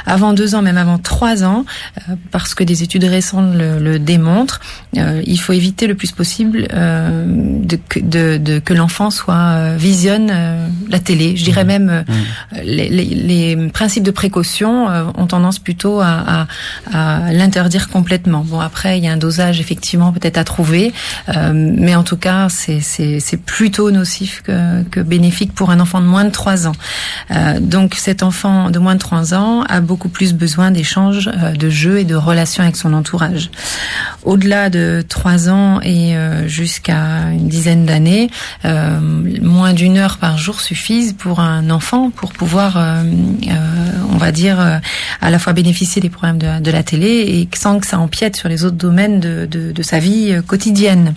Avant 0.06 0.34
deux 0.34 0.56
ans, 0.56 0.62
même 0.62 0.78
avant 0.78 0.98
trois 0.98 1.44
ans, 1.44 1.66
parce 2.32 2.54
que 2.56 2.57
des 2.64 2.84
études 2.84 3.04
récentes 3.04 3.54
le, 3.56 3.80
le 3.80 4.00
démontrent, 4.00 4.60
euh, 4.98 5.22
il 5.26 5.40
faut 5.40 5.54
éviter 5.54 5.88
le 5.88 5.96
plus 5.96 6.12
possible 6.12 6.68
euh, 6.74 7.26
de, 7.28 7.78
de, 8.02 8.38
de, 8.38 8.60
que 8.60 8.74
l'enfant 8.74 9.12
soit 9.12 9.36
euh, 9.36 9.76
visionne 9.78 10.32
la 10.90 11.00
télé. 11.00 11.36
Je 11.36 11.44
dirais 11.44 11.64
mmh. 11.64 11.68
même 11.68 12.06
mmh. 12.08 12.58
Les, 12.64 12.90
les, 12.90 13.06
les, 13.06 13.68
principes 13.70 14.04
de 14.04 14.12
précaution 14.12 14.88
ont 15.16 15.28
tendance 15.28 15.60
plutôt 15.60 16.00
à, 16.00 16.48
à, 16.92 17.28
à 17.28 17.34
l'interdire 17.34 17.90
complètement. 17.90 18.44
Bon 18.48 18.60
après 18.60 18.98
il 18.98 19.04
y 19.04 19.08
a 19.08 19.12
un 19.12 19.18
dosage 19.18 19.60
effectivement 19.60 20.12
peut-être 20.12 20.38
à 20.38 20.44
trouver, 20.44 20.94
mais 21.54 21.96
en 21.96 22.04
tout 22.04 22.18
cas 22.18 22.48
c'est 22.50 23.42
plutôt 23.46 23.92
nocif 23.92 24.42
que, 24.44 24.84
que 24.84 25.00
bénéfique 25.00 25.54
pour 25.54 25.70
un 25.70 25.80
enfant 25.80 26.02
de 26.02 26.06
moins 26.06 26.26
de 26.26 26.32
3 26.32 26.68
ans. 26.68 26.76
donc 27.60 27.96
cet 27.96 28.24
enfant 28.24 28.70
de 28.70 28.80
moins 28.80 28.96
de 28.96 29.00
3 29.00 29.34
ans 29.34 29.64
a 29.64 29.82
beaucoup 29.82 30.10
plus 30.10 30.34
besoin 30.34 30.72
d'échanges, 30.72 31.30
de 31.30 31.70
jeux 31.70 32.00
et 32.00 32.06
de 32.06 32.16
relations 32.16 32.47
avec 32.58 32.76
son 32.76 32.94
entourage. 32.94 33.50
Au-delà 34.24 34.70
de 34.70 35.04
trois 35.08 35.50
ans 35.50 35.80
et 35.82 36.16
euh, 36.16 36.48
jusqu'à 36.48 37.30
une 37.32 37.48
dizaine 37.48 37.86
d'années, 37.86 38.30
euh, 38.66 39.00
moins 39.42 39.74
d'une 39.74 39.98
heure 39.98 40.18
par 40.18 40.38
jour 40.38 40.62
suffisent 40.62 41.14
pour 41.14 41.40
un 41.40 41.70
enfant 41.70 42.10
pour 42.10 42.34
pouvoir, 42.34 42.76
euh, 42.78 43.04
on 44.12 44.18
va 44.18 44.32
dire, 44.32 44.60
à 45.22 45.30
la 45.30 45.40
fois 45.40 45.54
bénéficier 45.54 46.02
des 46.02 46.10
programmes 46.10 46.38
de, 46.38 46.72
la 46.72 46.84
télé 46.84 47.08
et 47.08 47.50
sans 47.56 47.80
que 47.80 47.88
ça 47.88 48.00
empiète 48.00 48.36
sur 48.36 48.50
les 48.50 48.66
autres 48.66 48.76
domaines 48.76 49.20
de 49.20 49.82
sa 49.84 50.00
vie 50.00 50.36
quotidienne. 50.46 51.14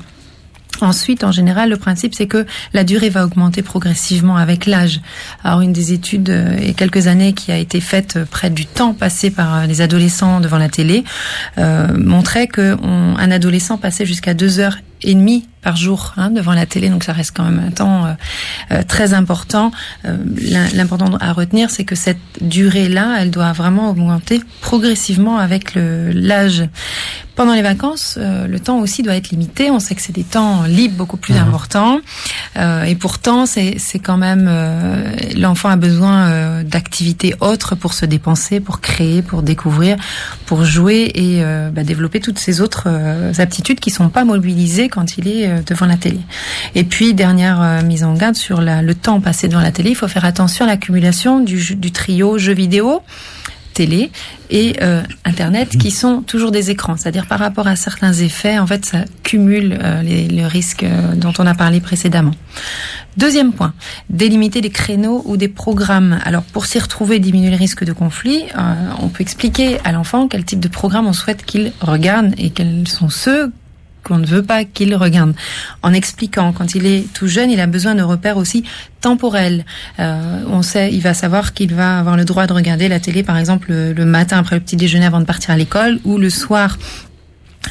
Ensuite, 0.82 1.24
en 1.24 1.32
général, 1.32 1.70
le 1.70 1.76
principe, 1.76 2.14
c'est 2.14 2.26
que 2.26 2.46
la 2.72 2.84
durée 2.84 3.08
va 3.08 3.24
augmenter 3.24 3.62
progressivement 3.62 4.36
avec 4.36 4.66
l'âge. 4.66 5.00
Alors, 5.44 5.60
une 5.60 5.72
des 5.72 5.92
études, 5.92 6.30
euh, 6.30 6.72
quelques 6.76 7.06
années, 7.06 7.32
qui 7.32 7.52
a 7.52 7.58
été 7.58 7.80
faite 7.80 8.16
euh, 8.16 8.24
près 8.24 8.50
du 8.50 8.66
temps 8.66 8.94
passé 8.94 9.30
par 9.30 9.56
euh, 9.56 9.66
les 9.66 9.80
adolescents 9.80 10.40
devant 10.40 10.58
la 10.58 10.68
télé, 10.68 11.04
euh, 11.58 11.88
montrait 11.96 12.48
qu'un 12.48 13.30
adolescent 13.30 13.78
passait 13.78 14.06
jusqu'à 14.06 14.34
deux 14.34 14.58
heures 14.58 14.78
et 15.02 15.14
demie 15.14 15.46
par 15.62 15.76
jour 15.76 16.14
hein, 16.16 16.30
devant 16.30 16.52
la 16.52 16.66
télé, 16.66 16.88
donc 16.88 17.04
ça 17.04 17.12
reste 17.12 17.32
quand 17.36 17.44
même 17.44 17.62
un 17.66 17.70
temps 17.70 18.06
euh, 18.06 18.12
euh, 18.72 18.82
très 18.86 19.14
important. 19.14 19.72
Euh, 20.04 20.16
L'important 20.74 21.16
à 21.20 21.32
retenir, 21.32 21.70
c'est 21.70 21.84
que 21.84 21.94
cette 21.94 22.18
durée-là, 22.40 23.16
elle 23.20 23.30
doit 23.30 23.52
vraiment 23.52 23.90
augmenter 23.90 24.40
progressivement 24.60 25.38
avec 25.38 25.72
l'âge. 25.74 26.64
Pendant 27.40 27.54
les 27.54 27.62
vacances, 27.62 28.18
euh, 28.20 28.46
le 28.46 28.60
temps 28.60 28.80
aussi 28.80 29.02
doit 29.02 29.14
être 29.14 29.30
limité. 29.30 29.70
On 29.70 29.80
sait 29.80 29.94
que 29.94 30.02
c'est 30.02 30.12
des 30.12 30.24
temps 30.24 30.64
libres 30.64 30.96
beaucoup 30.96 31.16
plus 31.16 31.32
mhm. 31.32 31.40
importants. 31.40 32.00
Euh, 32.58 32.82
et 32.82 32.94
pourtant, 32.94 33.46
c'est 33.46 33.78
quand 34.02 34.18
même... 34.18 34.46
Euh, 34.46 35.10
l'enfant 35.36 35.70
a 35.70 35.76
besoin 35.76 36.62
d'activités 36.64 37.34
autres 37.40 37.76
pour 37.76 37.94
se 37.94 38.04
dépenser, 38.04 38.60
pour 38.60 38.82
créer, 38.82 39.22
pour 39.22 39.42
découvrir, 39.42 39.96
pour 40.44 40.66
jouer 40.66 41.10
et 41.14 41.42
bah, 41.72 41.82
développer 41.82 42.20
toutes 42.20 42.38
ces 42.38 42.60
autres 42.60 42.88
aptitudes 43.38 43.80
qui 43.80 43.90
sont 43.90 44.10
pas 44.10 44.24
mobilisées 44.24 44.90
quand 44.90 45.16
il 45.16 45.28
est 45.28 45.49
devant 45.66 45.86
la 45.86 45.96
télé. 45.96 46.20
Et 46.74 46.84
puis, 46.84 47.14
dernière 47.14 47.82
mise 47.84 48.04
en 48.04 48.14
garde 48.14 48.36
sur 48.36 48.60
la, 48.60 48.82
le 48.82 48.94
temps 48.94 49.20
passé 49.20 49.48
devant 49.48 49.60
la 49.60 49.72
télé, 49.72 49.90
il 49.90 49.96
faut 49.96 50.08
faire 50.08 50.24
attention 50.24 50.64
à 50.64 50.68
l'accumulation 50.68 51.40
du, 51.40 51.76
du 51.76 51.92
trio 51.92 52.38
jeux 52.38 52.54
vidéo 52.54 53.02
télé 53.72 54.10
et 54.50 54.76
euh, 54.82 55.02
Internet 55.24 55.70
qui 55.78 55.90
sont 55.90 56.22
toujours 56.22 56.50
des 56.50 56.70
écrans. 56.70 56.96
C'est-à-dire 56.96 57.26
par 57.26 57.38
rapport 57.38 57.66
à 57.66 57.76
certains 57.76 58.12
effets, 58.12 58.58
en 58.58 58.66
fait, 58.66 58.84
ça 58.84 59.04
cumule 59.22 59.78
euh, 59.80 60.02
les, 60.02 60.46
risques 60.46 60.82
euh, 60.82 61.14
dont 61.14 61.32
on 61.38 61.46
a 61.46 61.54
parlé 61.54 61.80
précédemment. 61.80 62.34
Deuxième 63.16 63.52
point, 63.52 63.72
délimiter 64.08 64.60
des 64.60 64.70
créneaux 64.70 65.22
ou 65.24 65.36
des 65.36 65.48
programmes. 65.48 66.18
Alors 66.24 66.42
pour 66.42 66.66
s'y 66.66 66.78
retrouver, 66.78 67.18
diminuer 67.18 67.50
le 67.50 67.56
risque 67.56 67.84
de 67.84 67.92
conflit, 67.92 68.44
on 69.00 69.08
peut 69.08 69.22
expliquer 69.22 69.78
à 69.84 69.92
l'enfant 69.92 70.28
quel 70.28 70.44
type 70.44 70.60
de 70.60 70.68
programme 70.68 71.06
on 71.06 71.12
souhaite 71.12 71.44
qu'il 71.44 71.72
regarde 71.80 72.34
et 72.38 72.50
quels 72.50 72.86
sont 72.86 73.08
ceux 73.08 73.52
qu'on 74.04 74.18
ne 74.18 74.26
veut 74.26 74.42
pas 74.42 74.64
qu'il 74.64 74.94
regarde. 74.94 75.34
En 75.82 75.92
expliquant, 75.92 76.52
quand 76.52 76.74
il 76.74 76.86
est 76.86 77.12
tout 77.12 77.26
jeune, 77.26 77.50
il 77.50 77.60
a 77.60 77.66
besoin 77.66 77.94
de 77.94 78.02
repères 78.02 78.36
aussi 78.36 78.64
temporels. 79.00 79.64
Euh, 79.98 80.42
on 80.48 80.62
sait, 80.62 80.92
il 80.92 81.00
va 81.00 81.14
savoir 81.14 81.54
qu'il 81.54 81.74
va 81.74 81.98
avoir 81.98 82.16
le 82.16 82.24
droit 82.24 82.46
de 82.46 82.52
regarder 82.52 82.88
la 82.88 83.00
télé, 83.00 83.22
par 83.22 83.38
exemple, 83.38 83.72
le 83.72 84.04
matin 84.04 84.38
après 84.38 84.56
le 84.56 84.62
petit 84.62 84.76
déjeuner 84.76 85.06
avant 85.06 85.20
de 85.20 85.24
partir 85.24 85.50
à 85.50 85.56
l'école, 85.56 86.00
ou 86.04 86.18
le 86.18 86.30
soir 86.30 86.78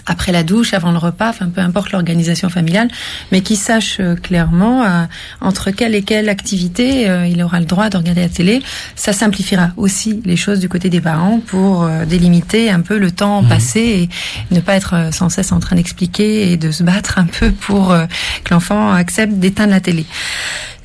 après 0.06 0.32
la 0.32 0.44
douche, 0.44 0.74
avant 0.74 0.92
le 0.92 0.98
repas, 0.98 1.30
enfin 1.30 1.48
peu 1.50 1.62
importe 1.62 1.92
l'organisation 1.92 2.50
familiale, 2.50 2.90
mais 3.32 3.42
qui 3.42 3.56
sache 3.56 3.98
euh, 4.00 4.16
clairement 4.16 4.84
euh, 4.84 5.06
entre 5.42 5.72
quelle 5.72 5.96
et 5.96 6.02
quelle 6.02 6.30
activité 6.30 7.10
euh, 7.10 7.28
il 7.28 7.42
aura 7.42 7.60
le 7.60 7.66
droit 7.66 7.90
de 7.90 7.98
regarder 7.98 8.22
la 8.22 8.30
télé. 8.30 8.62
Ça 8.96 9.14
simplifiera 9.14 9.72
aussi 9.78 10.22
les 10.26 10.36
choses 10.36 10.60
du 10.60 10.70
côté 10.70 10.90
des 10.90 11.02
parents 11.02 11.40
pour 11.40 11.88
délimiter 12.08 12.70
un 12.70 12.82
peu 12.82 12.98
le 12.98 13.12
temps 13.12 13.42
mmh. 13.42 13.50
passé 13.50 13.80
et 13.80 14.54
ne 14.56 14.60
pas 14.60 14.76
être 14.76 15.10
sans 15.12 15.30
cesse 15.30 15.52
en 15.52 15.60
train 15.60 15.76
d'expliquer 15.76 16.52
et 16.52 16.58
de 16.58 16.72
se 16.72 16.84
battre 16.84 17.18
un 17.18 17.26
peu 17.26 17.52
pour 17.52 17.96
que 18.44 18.54
l'enfant 18.54 18.92
accepte 18.92 19.34
d'éteindre 19.34 19.72
la 19.72 19.80
télé. 19.80 20.06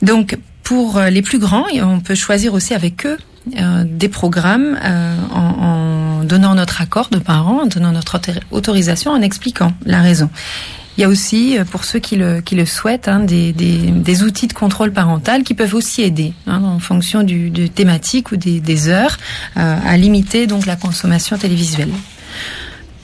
Donc 0.02 0.38
pour 0.62 1.00
les 1.00 1.22
plus 1.22 1.38
grands, 1.38 1.66
on 1.82 2.00
peut 2.00 2.14
choisir 2.14 2.54
aussi 2.54 2.74
avec 2.74 3.06
eux 3.06 3.18
des 3.46 4.08
programmes 4.08 4.78
en, 5.32 5.38
en 5.38 6.24
donnant 6.24 6.54
notre 6.54 6.80
accord 6.80 7.08
de 7.10 7.18
parents, 7.18 7.62
en 7.62 7.66
donnant 7.66 7.92
notre 7.92 8.18
autorisation, 8.50 9.10
en 9.10 9.20
expliquant 9.20 9.72
la 9.84 10.00
raison. 10.00 10.30
Il 10.96 11.00
y 11.00 11.04
a 11.04 11.08
aussi, 11.08 11.58
euh, 11.58 11.64
pour 11.64 11.84
ceux 11.84 11.98
qui 11.98 12.14
le, 12.16 12.40
qui 12.40 12.54
le 12.54 12.66
souhaitent, 12.66 13.08
hein, 13.08 13.18
des, 13.20 13.52
des, 13.52 13.78
des, 13.90 14.22
outils 14.22 14.46
de 14.46 14.52
contrôle 14.52 14.92
parental 14.92 15.42
qui 15.42 15.54
peuvent 15.54 15.74
aussi 15.74 16.02
aider, 16.02 16.32
hein, 16.46 16.62
en 16.62 16.78
fonction 16.78 17.24
du, 17.24 17.50
de 17.50 17.66
thématique 17.66 18.30
ou 18.30 18.36
des, 18.36 18.60
des 18.60 18.88
heures, 18.88 19.16
euh, 19.56 19.76
à 19.84 19.96
limiter 19.96 20.46
donc 20.46 20.66
la 20.66 20.76
consommation 20.76 21.36
télévisuelle. 21.36 21.90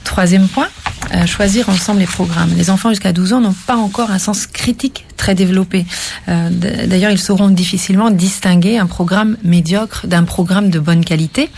Troisième 0.05 0.47
point, 0.47 0.69
euh, 1.13 1.25
choisir 1.25 1.69
ensemble 1.69 1.99
les 1.99 2.05
programmes. 2.05 2.51
Les 2.55 2.69
enfants 2.69 2.89
jusqu'à 2.89 3.13
12 3.13 3.33
ans 3.33 3.41
n'ont 3.41 3.55
pas 3.67 3.75
encore 3.75 4.11
un 4.11 4.19
sens 4.19 4.47
critique 4.47 5.05
très 5.17 5.35
développé. 5.35 5.85
Euh, 6.29 6.49
d'ailleurs, 6.49 7.11
ils 7.11 7.19
sauront 7.19 7.49
difficilement 7.49 8.09
distinguer 8.11 8.77
un 8.77 8.87
programme 8.87 9.37
médiocre 9.43 10.07
d'un 10.07 10.23
programme 10.23 10.69
de 10.69 10.79
bonne 10.79 11.03
qualité. 11.03 11.49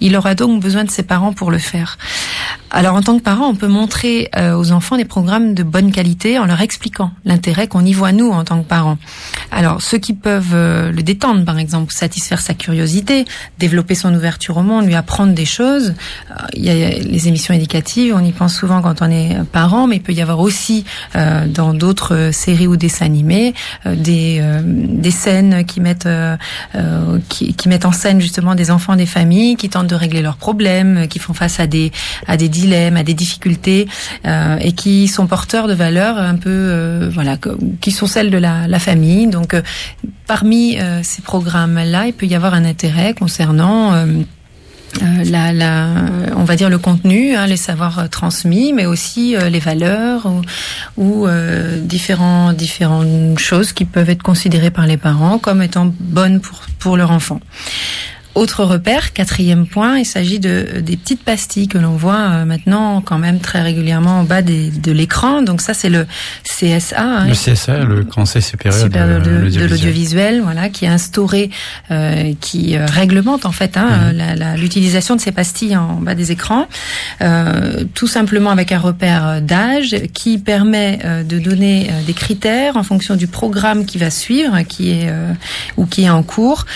Il 0.00 0.16
aura 0.16 0.34
donc 0.34 0.60
besoin 0.60 0.84
de 0.84 0.90
ses 0.90 1.02
parents 1.02 1.32
pour 1.32 1.50
le 1.50 1.58
faire. 1.58 1.98
Alors 2.76 2.96
en 2.96 3.02
tant 3.02 3.16
que 3.16 3.22
parent, 3.22 3.46
on 3.46 3.54
peut 3.54 3.68
montrer 3.68 4.28
euh, 4.36 4.56
aux 4.56 4.72
enfants 4.72 4.96
des 4.96 5.04
programmes 5.04 5.54
de 5.54 5.62
bonne 5.62 5.92
qualité 5.92 6.40
en 6.40 6.44
leur 6.44 6.60
expliquant 6.60 7.12
l'intérêt 7.24 7.68
qu'on 7.68 7.84
y 7.84 7.92
voit 7.92 8.10
nous 8.10 8.32
en 8.32 8.42
tant 8.42 8.60
que 8.60 8.66
parents. 8.66 8.98
Alors 9.52 9.80
ceux 9.80 9.98
qui 9.98 10.12
peuvent 10.12 10.54
euh, 10.54 10.90
le 10.90 11.04
détendre, 11.04 11.44
par 11.44 11.60
exemple, 11.60 11.92
satisfaire 11.92 12.40
sa 12.40 12.52
curiosité, 12.52 13.26
développer 13.60 13.94
son 13.94 14.12
ouverture 14.12 14.56
au 14.56 14.64
monde, 14.64 14.86
lui 14.86 14.96
apprendre 14.96 15.34
des 15.34 15.44
choses. 15.44 15.94
Euh, 16.32 16.34
il 16.54 16.64
y 16.64 16.70
a 16.70 16.98
les 16.98 17.28
émissions 17.28 17.54
éducatives, 17.54 18.12
on 18.12 18.24
y 18.24 18.32
pense 18.32 18.56
souvent 18.56 18.82
quand 18.82 19.02
on 19.02 19.10
est 19.10 19.36
parent, 19.52 19.86
mais 19.86 19.96
il 19.96 20.02
peut 20.02 20.12
y 20.12 20.20
avoir 20.20 20.40
aussi 20.40 20.84
dans 21.14 21.74
d'autres 21.74 22.30
séries 22.32 22.66
ou 22.66 22.76
dessins 22.76 23.06
animés 23.06 23.54
des, 23.86 24.42
des 24.64 25.10
scènes 25.10 25.64
qui 25.64 25.80
mettent 25.80 26.08
qui, 27.28 27.54
qui 27.54 27.68
mettent 27.68 27.84
en 27.84 27.92
scène 27.92 28.20
justement 28.20 28.54
des 28.54 28.70
enfants 28.70 28.96
des 28.96 29.06
familles 29.06 29.56
qui 29.56 29.68
tentent 29.68 29.86
de 29.86 29.94
régler 29.94 30.22
leurs 30.22 30.36
problèmes, 30.36 31.06
qui 31.08 31.18
font 31.18 31.34
face 31.34 31.60
à 31.60 31.66
des 31.66 31.92
à 32.26 32.36
des 32.36 32.48
à 32.72 33.02
des 33.02 33.14
difficultés, 33.14 33.86
euh, 34.26 34.56
et 34.60 34.72
qui 34.72 35.08
sont 35.08 35.26
porteurs 35.26 35.68
de 35.68 35.74
valeurs 35.74 36.18
un 36.18 36.36
peu, 36.36 36.50
euh, 36.50 37.10
voilà, 37.12 37.36
qui 37.80 37.90
sont 37.90 38.06
celles 38.06 38.30
de 38.30 38.38
la, 38.38 38.78
famille. 38.78 39.26
Donc, 39.26 39.54
euh, 39.54 39.62
parmi 40.26 40.78
ces 41.02 41.22
programmes-là, 41.22 42.06
il 42.06 42.12
peut 42.12 42.26
y 42.26 42.34
avoir 42.34 42.54
un 42.54 42.64
intérêt 42.64 43.14
concernant 43.14 43.92
la, 45.00 46.04
on 46.36 46.44
va 46.44 46.56
dire 46.56 46.70
le 46.70 46.78
contenu, 46.78 47.34
hein, 47.34 47.46
les 47.46 47.56
savoirs 47.56 48.08
transmis, 48.10 48.72
mais 48.72 48.86
aussi 48.86 49.36
les 49.50 49.58
valeurs 49.58 50.26
ou, 50.96 51.02
ou 51.02 51.26
différents, 51.80 52.52
différentes 52.52 53.38
choses 53.38 53.72
qui 53.72 53.84
peuvent 53.84 54.10
être 54.10 54.22
considérées 54.22 54.70
par 54.70 54.86
les 54.86 54.96
parents 54.96 55.38
comme 55.38 55.62
étant 55.62 55.92
bonnes 56.00 56.40
pour, 56.40 56.62
pour 56.78 56.96
leur 56.96 57.10
enfant. 57.10 57.40
Autre 58.34 58.64
repère, 58.64 59.12
quatrième 59.12 59.66
point, 59.66 59.98
il 59.98 60.04
s'agit 60.04 60.40
de 60.40 60.80
des 60.80 60.96
petites 60.96 61.22
pastilles 61.22 61.68
que 61.68 61.78
l'on 61.78 61.96
voit 61.96 62.14
euh, 62.14 62.44
maintenant 62.44 63.00
quand 63.00 63.18
même 63.18 63.38
très 63.38 63.62
régulièrement 63.62 64.20
en 64.20 64.24
bas 64.24 64.42
des, 64.42 64.70
de 64.70 64.92
l'écran. 64.92 65.42
Donc 65.42 65.60
ça, 65.60 65.72
c'est 65.72 65.88
le 65.88 66.06
CSA. 66.44 67.00
Hein. 67.00 67.26
le 67.26 67.34
CSA, 67.34 67.84
le 67.84 68.04
Conseil 68.04 68.42
supérieur, 68.42 68.88
de, 68.88 69.66
l'audiovisuel, 69.66 70.40
voilà, 70.42 70.68
qui 70.68 70.84
est 70.84 70.88
instauré, 70.88 71.50
euh, 71.90 72.32
qui 72.40 72.76
euh, 72.76 72.86
réglemente 72.86 73.46
en 73.46 73.52
fait 73.52 73.76
hein, 73.76 74.12
mhm. 74.12 74.60
l'utilisation 74.60 75.16
de 75.16 75.20
ces 75.20 75.32
pastilles 75.32 75.76
en 75.76 76.00
bas 76.00 76.14
des 76.14 76.32
écrans, 76.32 76.68
euh, 77.22 77.84
tout 77.94 78.06
simplement 78.06 78.50
avec 78.50 78.72
un 78.72 78.78
repère 78.78 79.40
d'âge 79.42 79.96
qui 80.12 80.38
permet 80.38 80.98
de 81.24 81.38
donner 81.38 81.90
des 82.06 82.12
critères 82.14 82.76
en 82.76 82.82
fonction 82.82 83.16
du 83.16 83.26
programme 83.26 83.84
qui 83.84 83.98
va 83.98 84.10
suivre, 84.10 84.60
qui 84.62 84.90
est 84.90 85.12
ou 85.76 85.86
qui 85.86 86.04
est 86.04 86.10
en 86.10 86.22
cours 86.22 86.66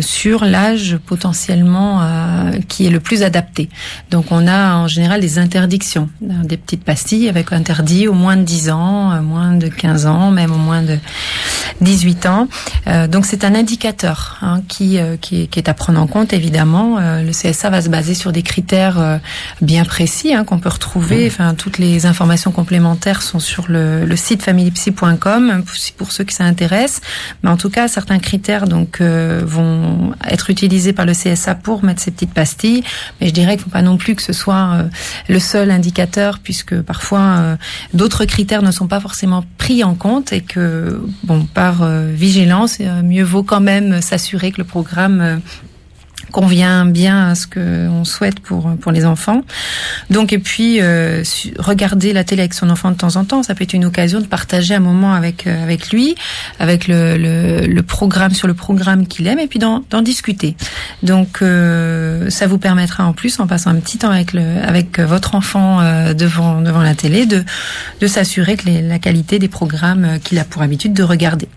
sur 0.00 0.44
l'âge 0.44 0.98
potentiellement 1.06 2.02
euh, 2.02 2.58
qui 2.68 2.86
est 2.86 2.90
le 2.90 3.00
plus 3.00 3.22
adapté. 3.22 3.68
Donc 4.10 4.26
on 4.30 4.46
a 4.46 4.74
en 4.74 4.88
général 4.88 5.20
des 5.20 5.38
interdictions, 5.38 6.08
hein, 6.22 6.42
des 6.44 6.56
petites 6.56 6.84
pastilles 6.84 7.28
avec 7.28 7.52
interdit 7.52 8.08
au 8.08 8.12
moins 8.12 8.36
de 8.36 8.42
10 8.42 8.70
ans, 8.70 9.12
euh, 9.12 9.22
moins 9.22 9.52
de 9.52 9.68
15 9.68 10.06
ans, 10.06 10.30
même 10.30 10.52
au 10.52 10.58
moins 10.58 10.82
de 10.82 10.98
18 11.80 12.26
ans. 12.26 12.48
Euh, 12.86 13.06
donc 13.06 13.24
c'est 13.24 13.44
un 13.44 13.54
indicateur 13.54 14.38
hein, 14.42 14.60
qui, 14.68 14.98
qui, 15.20 15.48
qui, 15.48 15.58
est 15.58 15.68
à 15.68 15.74
prendre 15.74 16.00
en 16.00 16.06
compte 16.06 16.32
évidemment. 16.32 16.98
le 16.98 17.30
CSA 17.30 17.70
va 17.70 17.80
se 17.80 17.88
baser 17.88 18.14
sur 18.14 18.32
des 18.32 18.42
critères 18.42 19.20
bien 19.62 19.84
précis 19.84 20.34
hein, 20.34 20.44
qu'on 20.44 20.58
peut 20.58 20.68
retrouver. 20.68 21.26
Enfin 21.26 21.54
toutes 21.54 21.78
les 21.78 22.06
informations 22.06 22.50
complémentaires 22.50 23.22
sont 23.22 23.38
sur 23.38 23.66
le, 23.68 24.04
le 24.04 24.16
site 24.16 24.42
familypsy.com 24.42 25.64
pour 25.96 26.12
ceux 26.12 26.24
qui 26.24 26.34
s'intéressent. 26.34 27.00
Mais 27.42 27.50
en 27.50 27.56
tout 27.56 27.70
cas 27.70 27.88
certains 27.88 28.18
critères 28.18 28.66
donc 28.66 29.00
vont 29.00 30.12
être 30.28 30.50
utilisés 30.50 30.92
par 30.96 31.06
le 31.06 31.12
CSA 31.12 31.54
pour 31.54 31.84
mettre 31.84 32.02
ces 32.02 32.10
petites 32.10 32.34
pastilles, 32.34 32.82
mais 33.20 33.28
je 33.28 33.32
dirais 33.32 33.56
qu'il 33.56 33.60
ne 33.60 33.64
faut 33.64 33.70
pas 33.70 33.82
non 33.82 33.96
plus 33.96 34.16
que 34.16 34.22
ce 34.22 34.32
soit 34.32 34.70
euh, 34.72 34.82
le 35.28 35.38
seul 35.38 35.70
indicateur, 35.70 36.40
puisque 36.42 36.80
parfois 36.80 37.20
euh, 37.20 37.56
d'autres 37.94 38.24
critères 38.24 38.62
ne 38.62 38.72
sont 38.72 38.88
pas 38.88 39.00
forcément 39.00 39.44
pris 39.58 39.84
en 39.84 39.94
compte 39.94 40.32
et 40.32 40.40
que, 40.40 41.00
bon, 41.22 41.44
par 41.44 41.82
euh, 41.82 42.10
vigilance, 42.12 42.80
mieux 43.04 43.22
vaut 43.24 43.44
quand 43.44 43.60
même 43.60 44.00
s'assurer 44.00 44.50
que 44.50 44.58
le 44.58 44.64
programme 44.64 45.40
convient 46.36 46.84
bien 46.84 47.30
à 47.30 47.34
ce 47.34 47.46
que 47.46 47.88
on 47.88 48.04
souhaite 48.04 48.40
pour 48.40 48.76
pour 48.76 48.92
les 48.92 49.06
enfants. 49.06 49.40
Donc 50.10 50.34
et 50.34 50.38
puis 50.38 50.82
euh, 50.82 51.22
regarder 51.58 52.12
la 52.12 52.24
télé 52.24 52.42
avec 52.42 52.52
son 52.52 52.68
enfant 52.68 52.90
de 52.90 52.96
temps 52.98 53.16
en 53.16 53.24
temps, 53.24 53.42
ça 53.42 53.54
peut 53.54 53.64
être 53.64 53.72
une 53.72 53.86
occasion 53.86 54.20
de 54.20 54.26
partager 54.26 54.74
un 54.74 54.80
moment 54.80 55.14
avec 55.14 55.46
euh, 55.46 55.62
avec 55.62 55.88
lui, 55.92 56.14
avec 56.60 56.88
le, 56.88 57.16
le, 57.16 57.66
le, 57.66 57.82
programme 57.82 58.32
sur 58.34 58.48
le 58.48 58.52
programme 58.52 59.06
qu'il 59.06 59.26
aime 59.28 59.38
et 59.38 59.46
puis 59.46 59.58
d'en 59.58 60.02
discuter. 60.02 60.56
Donc 61.02 61.40
euh, 61.40 62.28
ça 62.28 62.46
vous 62.46 62.58
permettra 62.58 63.06
en 63.06 63.14
plus 63.14 63.40
en 63.40 63.46
passant 63.46 63.70
un 63.70 63.76
petit 63.76 63.96
temps 63.96 64.10
avec 64.10 64.34
le 64.34 64.44
avec 64.62 65.00
votre 65.00 65.34
enfant 65.36 65.80
euh, 65.80 66.12
devant 66.12 66.60
devant 66.60 66.82
la 66.82 66.94
télé 66.94 67.24
de 67.24 67.44
de 68.02 68.06
s'assurer 68.06 68.56
que 68.58 68.66
les, 68.66 68.82
la 68.82 68.98
qualité 68.98 69.38
des 69.38 69.48
programmes 69.48 70.18
qu'il 70.22 70.38
a 70.38 70.44
pour 70.44 70.60
habitude 70.60 70.92
de 70.92 71.02
regarder. 71.02 71.48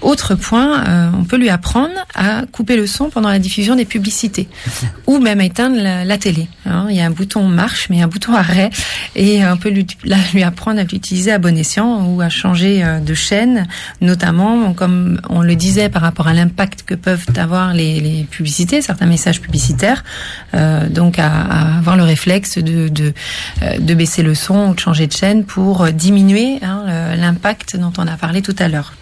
Autre 0.00 0.34
point, 0.34 0.84
euh, 0.84 1.10
on 1.18 1.24
peut 1.24 1.36
lui 1.36 1.50
apprendre 1.50 1.94
à 2.14 2.42
couper 2.50 2.76
le 2.76 2.86
son 2.86 3.10
pendant 3.10 3.28
la 3.28 3.38
diffusion 3.38 3.74
des 3.74 3.84
publicités, 3.84 4.48
ou 5.06 5.18
même 5.18 5.40
éteindre 5.40 5.76
la, 5.80 6.18
télé. 6.18 6.48
Hein. 6.66 6.86
Il 6.88 6.96
y 6.96 7.00
a 7.00 7.06
un 7.06 7.10
bouton 7.10 7.44
marche, 7.44 7.88
mais 7.90 7.96
il 7.96 7.98
y 7.98 8.02
a 8.02 8.04
un 8.04 8.08
bouton 8.08 8.34
arrêt, 8.34 8.70
et 9.16 9.44
on 9.44 9.56
peut 9.56 9.70
lui, 9.70 9.86
lui 10.34 10.42
apprendre 10.42 10.80
à 10.80 10.84
l'utiliser 10.84 11.32
à 11.32 11.38
bon 11.38 11.56
escient 11.56 12.06
ou 12.06 12.20
à 12.20 12.28
changer 12.28 12.84
euh, 12.84 13.00
de 13.00 13.14
chaîne, 13.14 13.66
notamment 14.00 14.72
comme 14.74 15.20
on 15.28 15.42
le 15.42 15.56
disait 15.56 15.88
par 15.88 16.02
rapport 16.02 16.28
à 16.28 16.34
l'impact 16.34 16.82
que 16.82 16.94
peuvent 16.94 17.26
avoir 17.36 17.74
les, 17.74 18.00
les 18.00 18.24
publicités, 18.24 18.82
certains 18.82 19.06
messages 19.06 19.40
publicitaires. 19.40 20.04
Euh, 20.54 20.88
donc 20.88 21.18
à, 21.18 21.28
à, 21.28 21.78
avoir 21.78 21.96
le 21.96 22.04
réflexe 22.04 22.58
de, 22.58 22.88
de, 22.88 23.12
euh, 23.62 23.78
de, 23.78 23.94
baisser 23.94 24.22
le 24.22 24.34
son 24.34 24.70
ou 24.70 24.74
de 24.74 24.80
changer 24.80 25.06
de 25.06 25.12
chaîne 25.12 25.44
pour 25.44 25.88
diminuer 25.88 26.58
hein, 26.62 26.84
l'impact 27.16 27.76
dont 27.76 27.92
on 27.98 28.06
a 28.06 28.16
parlé 28.16 28.42
tout 28.42 28.56
à 28.58 28.68
l'heure. 28.68 28.92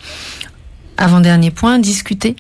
Avant-dernier 0.99 1.51
point, 1.51 1.79
discuter 1.79 2.37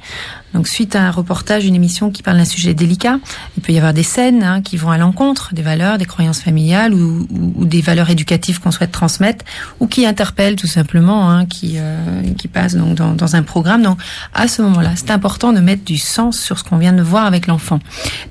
donc 0.54 0.68
suite 0.68 0.96
à 0.96 1.02
un 1.02 1.10
reportage, 1.10 1.66
une 1.66 1.74
émission 1.74 2.10
qui 2.10 2.22
parle 2.22 2.38
d'un 2.38 2.44
sujet 2.44 2.72
délicat, 2.72 3.18
il 3.56 3.62
peut 3.62 3.72
y 3.72 3.76
avoir 3.76 3.92
des 3.92 4.02
scènes 4.02 4.42
hein, 4.42 4.62
qui 4.62 4.76
vont 4.76 4.90
à 4.90 4.98
l'encontre 4.98 5.52
des 5.52 5.62
valeurs, 5.62 5.98
des 5.98 6.04
croyances 6.04 6.40
familiales 6.40 6.94
ou, 6.94 7.26
ou, 7.30 7.64
des 7.66 7.80
valeurs 7.80 8.10
éducatives 8.10 8.60
qu'on 8.60 8.70
souhaite 8.70 8.92
transmettre, 8.92 9.44
ou 9.80 9.86
qui 9.86 10.06
interpellent 10.06 10.56
tout 10.56 10.66
simplement, 10.66 11.30
hein, 11.30 11.46
qui 11.46 11.74
euh, 11.76 12.22
qui 12.38 12.48
passent 12.48 12.74
donc 12.74 12.94
dans, 12.94 13.12
dans, 13.12 13.36
un 13.36 13.42
programme. 13.42 13.82
Donc 13.82 13.98
à 14.32 14.48
ce 14.48 14.62
moment-là, 14.62 14.92
c'est 14.94 15.10
important 15.10 15.52
de 15.52 15.60
mettre 15.60 15.84
du 15.84 15.98
sens 15.98 16.40
sur 16.40 16.58
ce 16.58 16.64
qu'on 16.64 16.78
vient 16.78 16.92
de 16.92 17.02
voir 17.02 17.26
avec 17.26 17.46
l'enfant, 17.46 17.80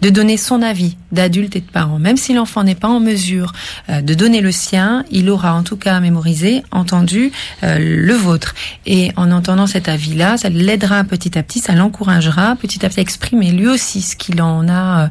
de 0.02 0.10
donner 0.10 0.38
son 0.38 0.62
avis 0.62 0.98
d'adulte 1.12 1.56
et 1.56 1.62
de 1.62 1.70
parent. 1.70 2.00
Même 2.00 2.18
si 2.18 2.34
l'enfant 2.34 2.64
n'est 2.64 2.76
pas 2.76 2.88
en 2.88 3.00
mesure 3.00 3.54
euh, 3.90 4.02
de 4.02 4.14
donner 4.14 4.42
le 4.42 4.52
sien, 4.52 5.06
il 5.12 5.30
aura 5.30 5.54
en 5.54 5.64
tout 5.64 5.78
cas 5.78 6.00
mémorisé, 6.00 6.64
entendu 6.72 7.32
euh, 7.64 7.78
le 7.78 8.14
vôtre. 8.14 8.56
Et 8.86 9.12
en 9.16 9.32
entendant 9.32 9.68
cet 9.68 9.90
avis-là, 9.90 10.38
ça 10.38 10.50
l'aidera 10.50 11.04
petit 11.04 11.38
à 11.38 11.44
petit, 11.44 11.60
ça 11.60 11.74
l'encouragera 11.74 12.05
petit 12.56 12.86
à 12.86 12.90
petit 12.90 13.02
exprimer 13.02 13.52
lui 13.52 13.68
aussi 13.68 14.02
ce 14.02 14.16
qu'il 14.16 14.42
en 14.42 14.68
a, 14.68 15.10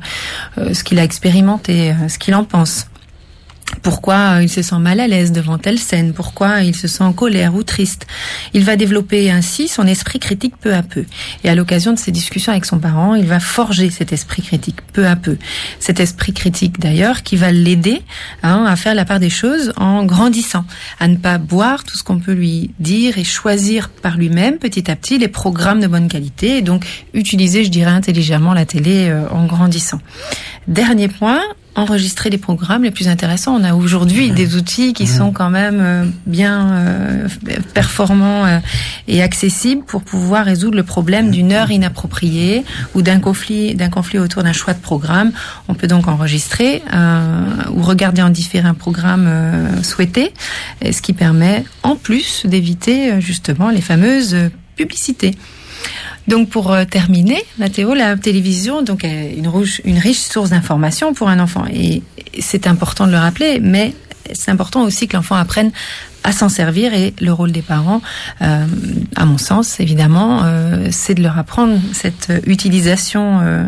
euh, 0.58 0.74
ce 0.74 0.84
qu'il 0.84 0.98
a 0.98 1.04
expérimenté, 1.04 1.92
euh, 1.92 2.08
ce 2.08 2.18
qu'il 2.18 2.34
en 2.34 2.44
pense 2.44 2.86
pourquoi 3.82 4.42
il 4.42 4.48
se 4.48 4.62
sent 4.62 4.78
mal 4.78 5.00
à 5.00 5.06
l'aise 5.06 5.32
devant 5.32 5.58
telle 5.58 5.78
scène, 5.78 6.12
pourquoi 6.12 6.62
il 6.62 6.74
se 6.74 6.88
sent 6.88 7.04
en 7.04 7.12
colère 7.12 7.54
ou 7.54 7.62
triste? 7.62 8.06
Il 8.52 8.64
va 8.64 8.76
développer 8.76 9.30
ainsi 9.30 9.68
son 9.68 9.86
esprit 9.86 10.18
critique 10.18 10.56
peu 10.56 10.74
à 10.74 10.82
peu. 10.82 11.04
Et 11.44 11.48
à 11.48 11.54
l'occasion 11.54 11.92
de 11.92 11.98
ces 11.98 12.10
discussions 12.10 12.52
avec 12.52 12.64
son 12.64 12.78
parent, 12.78 13.14
il 13.14 13.26
va 13.26 13.40
forger 13.40 13.90
cet 13.90 14.12
esprit 14.12 14.42
critique 14.42 14.80
peu 14.92 15.06
à 15.06 15.16
peu. 15.16 15.38
Cet 15.80 16.00
esprit 16.00 16.32
critique 16.32 16.78
d'ailleurs 16.78 17.22
qui 17.22 17.36
va 17.36 17.52
l'aider 17.52 18.02
hein, 18.42 18.64
à 18.66 18.76
faire 18.76 18.94
la 18.94 19.04
part 19.04 19.20
des 19.20 19.30
choses 19.30 19.72
en 19.76 20.04
grandissant, 20.04 20.64
à 21.00 21.08
ne 21.08 21.16
pas 21.16 21.38
boire 21.38 21.84
tout 21.84 21.96
ce 21.96 22.04
qu'on 22.04 22.18
peut 22.18 22.32
lui 22.32 22.70
dire 22.80 23.18
et 23.18 23.24
choisir 23.24 23.88
par 23.88 24.16
lui-même 24.16 24.58
petit 24.58 24.90
à 24.90 24.96
petit 24.96 25.18
les 25.18 25.28
programmes 25.28 25.80
de 25.80 25.86
bonne 25.86 26.08
qualité 26.08 26.58
et 26.58 26.62
donc 26.62 26.86
utiliser, 27.12 27.64
je 27.64 27.70
dirais, 27.70 27.90
intelligemment 27.90 28.54
la 28.54 28.66
télé 28.66 29.08
euh, 29.08 29.28
en 29.30 29.46
grandissant. 29.46 30.00
Dernier 30.68 31.08
point, 31.08 31.40
enregistrer 31.76 32.30
les 32.30 32.38
programmes 32.38 32.84
les 32.84 32.90
plus 32.90 33.08
intéressants. 33.08 33.54
On 33.56 33.64
a 33.64 33.74
aujourd'hui 33.74 34.30
mmh. 34.30 34.34
des 34.34 34.56
outils 34.56 34.92
qui 34.92 35.04
mmh. 35.04 35.18
sont 35.18 35.32
quand 35.32 35.50
même 35.50 35.80
euh, 35.80 36.04
bien 36.26 36.72
euh, 36.72 37.28
performants 37.74 38.46
euh, 38.46 38.58
et 39.08 39.22
accessibles 39.22 39.84
pour 39.84 40.02
pouvoir 40.02 40.44
résoudre 40.44 40.76
le 40.76 40.84
problème 40.84 41.30
d'une 41.30 41.52
heure 41.52 41.70
inappropriée 41.70 42.64
ou 42.94 43.02
d'un 43.02 43.18
conflit 43.18 43.74
d'un 43.74 43.90
conflit 43.90 44.18
autour 44.18 44.42
d'un 44.42 44.52
choix 44.52 44.72
de 44.74 44.78
programme. 44.78 45.32
On 45.68 45.74
peut 45.74 45.86
donc 45.86 46.08
enregistrer 46.08 46.82
ou 47.72 47.82
regarder 47.82 48.22
en 48.22 48.30
différents 48.30 48.74
programmes 48.74 49.28
souhaités, 49.82 50.32
ce 50.82 51.00
qui 51.02 51.12
permet 51.12 51.64
en 51.82 51.96
plus 51.96 52.46
d'éviter 52.46 53.20
justement 53.20 53.70
les 53.70 53.80
fameuses 53.80 54.36
publicités. 54.76 55.36
Donc 56.28 56.48
pour 56.48 56.72
euh, 56.72 56.84
terminer, 56.84 57.42
Mathéo, 57.58 57.94
la 57.94 58.16
télévision 58.16 58.82
donc 58.82 59.04
est 59.04 59.34
une, 59.34 59.50
une 59.84 59.98
riche 59.98 60.20
source 60.20 60.50
d'information 60.50 61.14
pour 61.14 61.28
un 61.28 61.38
enfant 61.40 61.64
et 61.72 62.02
c'est 62.38 62.66
important 62.66 63.06
de 63.06 63.12
le 63.12 63.18
rappeler, 63.18 63.60
mais 63.60 63.94
c'est 64.32 64.50
important 64.50 64.82
aussi 64.82 65.06
que 65.06 65.16
l'enfant 65.16 65.36
apprenne 65.36 65.70
à 66.24 66.32
s'en 66.32 66.48
servir 66.48 66.94
et 66.94 67.14
le 67.20 67.32
rôle 67.32 67.52
des 67.52 67.62
parents, 67.62 68.00
euh, 68.40 68.64
à 69.14 69.26
mon 69.26 69.36
sens 69.36 69.78
évidemment, 69.78 70.40
euh, 70.44 70.88
c'est 70.90 71.14
de 71.14 71.22
leur 71.22 71.38
apprendre 71.38 71.78
cette 71.92 72.32
utilisation 72.46 73.40
euh, 73.42 73.64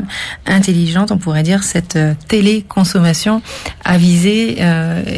intelligente, 0.46 1.12
on 1.12 1.18
pourrait 1.18 1.42
dire 1.42 1.62
cette 1.62 1.96
euh, 1.96 2.14
téléconsommation 2.28 3.42
avisée 3.84 4.56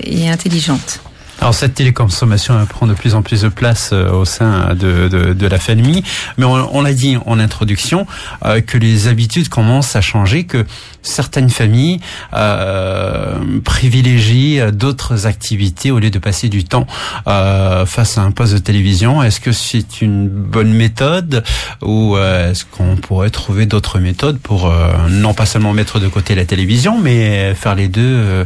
et 0.04 0.28
intelligente. 0.28 1.00
Alors 1.40 1.54
cette 1.54 1.74
téléconsommation 1.74 2.66
prend 2.66 2.88
de 2.88 2.94
plus 2.94 3.14
en 3.14 3.22
plus 3.22 3.42
de 3.42 3.48
place 3.48 3.90
euh, 3.92 4.10
au 4.10 4.24
sein 4.24 4.74
de, 4.74 5.06
de, 5.06 5.32
de 5.32 5.46
la 5.46 5.58
famille, 5.60 6.02
mais 6.36 6.44
on, 6.44 6.76
on 6.76 6.82
l'a 6.82 6.92
dit 6.92 7.16
en 7.26 7.38
introduction 7.38 8.06
euh, 8.44 8.60
que 8.60 8.76
les 8.76 9.06
habitudes 9.06 9.48
commencent 9.48 9.94
à 9.94 10.00
changer, 10.00 10.44
que 10.44 10.66
certaines 11.02 11.48
familles 11.48 12.00
euh, 12.34 13.36
privilégient 13.64 14.72
d'autres 14.72 15.26
activités 15.26 15.92
au 15.92 16.00
lieu 16.00 16.10
de 16.10 16.18
passer 16.18 16.48
du 16.48 16.64
temps 16.64 16.88
euh, 17.28 17.86
face 17.86 18.18
à 18.18 18.22
un 18.22 18.32
poste 18.32 18.54
de 18.54 18.58
télévision. 18.58 19.22
Est-ce 19.22 19.40
que 19.40 19.52
c'est 19.52 20.02
une 20.02 20.28
bonne 20.28 20.72
méthode 20.72 21.44
ou 21.82 22.16
euh, 22.16 22.50
est-ce 22.50 22.64
qu'on 22.64 22.96
pourrait 22.96 23.30
trouver 23.30 23.64
d'autres 23.64 24.00
méthodes 24.00 24.38
pour 24.40 24.72
non 25.08 25.34
pas 25.34 25.46
seulement 25.46 25.72
mettre 25.72 26.00
de 26.00 26.08
côté 26.08 26.34
la 26.34 26.44
télévision, 26.44 26.98
mais 26.98 27.54
faire 27.54 27.76
les 27.76 27.86
deux 27.88 28.44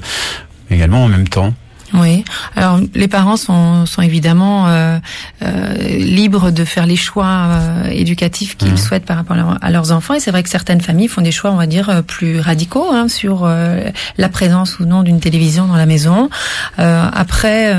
également 0.70 1.04
en 1.04 1.08
même 1.08 1.26
temps? 1.26 1.54
Oui. 1.94 2.24
Alors 2.56 2.80
les 2.94 3.08
parents 3.08 3.36
sont, 3.36 3.86
sont 3.86 4.02
évidemment 4.02 4.66
euh, 4.68 4.98
euh, 5.42 5.74
libres 5.98 6.50
de 6.50 6.64
faire 6.64 6.86
les 6.86 6.96
choix 6.96 7.26
euh, 7.26 7.88
éducatifs 7.90 8.56
qu'ils 8.56 8.74
mmh. 8.74 8.78
souhaitent 8.78 9.04
par 9.04 9.16
rapport 9.16 9.36
à, 9.60 9.70
leurs 9.70 9.92
enfants. 9.92 10.14
Et 10.14 10.20
c'est 10.20 10.30
vrai 10.30 10.42
que 10.42 10.48
certaines 10.48 10.80
familles 10.80 11.08
font 11.08 11.20
des 11.20 11.32
choix, 11.32 11.50
on 11.50 11.56
va 11.56 11.66
dire, 11.66 11.90
euh, 11.90 12.02
plus 12.02 12.40
radicaux 12.40 12.88
hein, 12.90 13.08
sur 13.08 13.42
euh, 13.44 13.80
la 14.16 14.28
présence 14.28 14.78
ou 14.78 14.84
non 14.84 15.02
d'une 15.02 15.20
télévision 15.20 15.66
dans 15.66 15.76
la 15.76 15.86
maison. 15.86 16.28
après, 16.78 17.72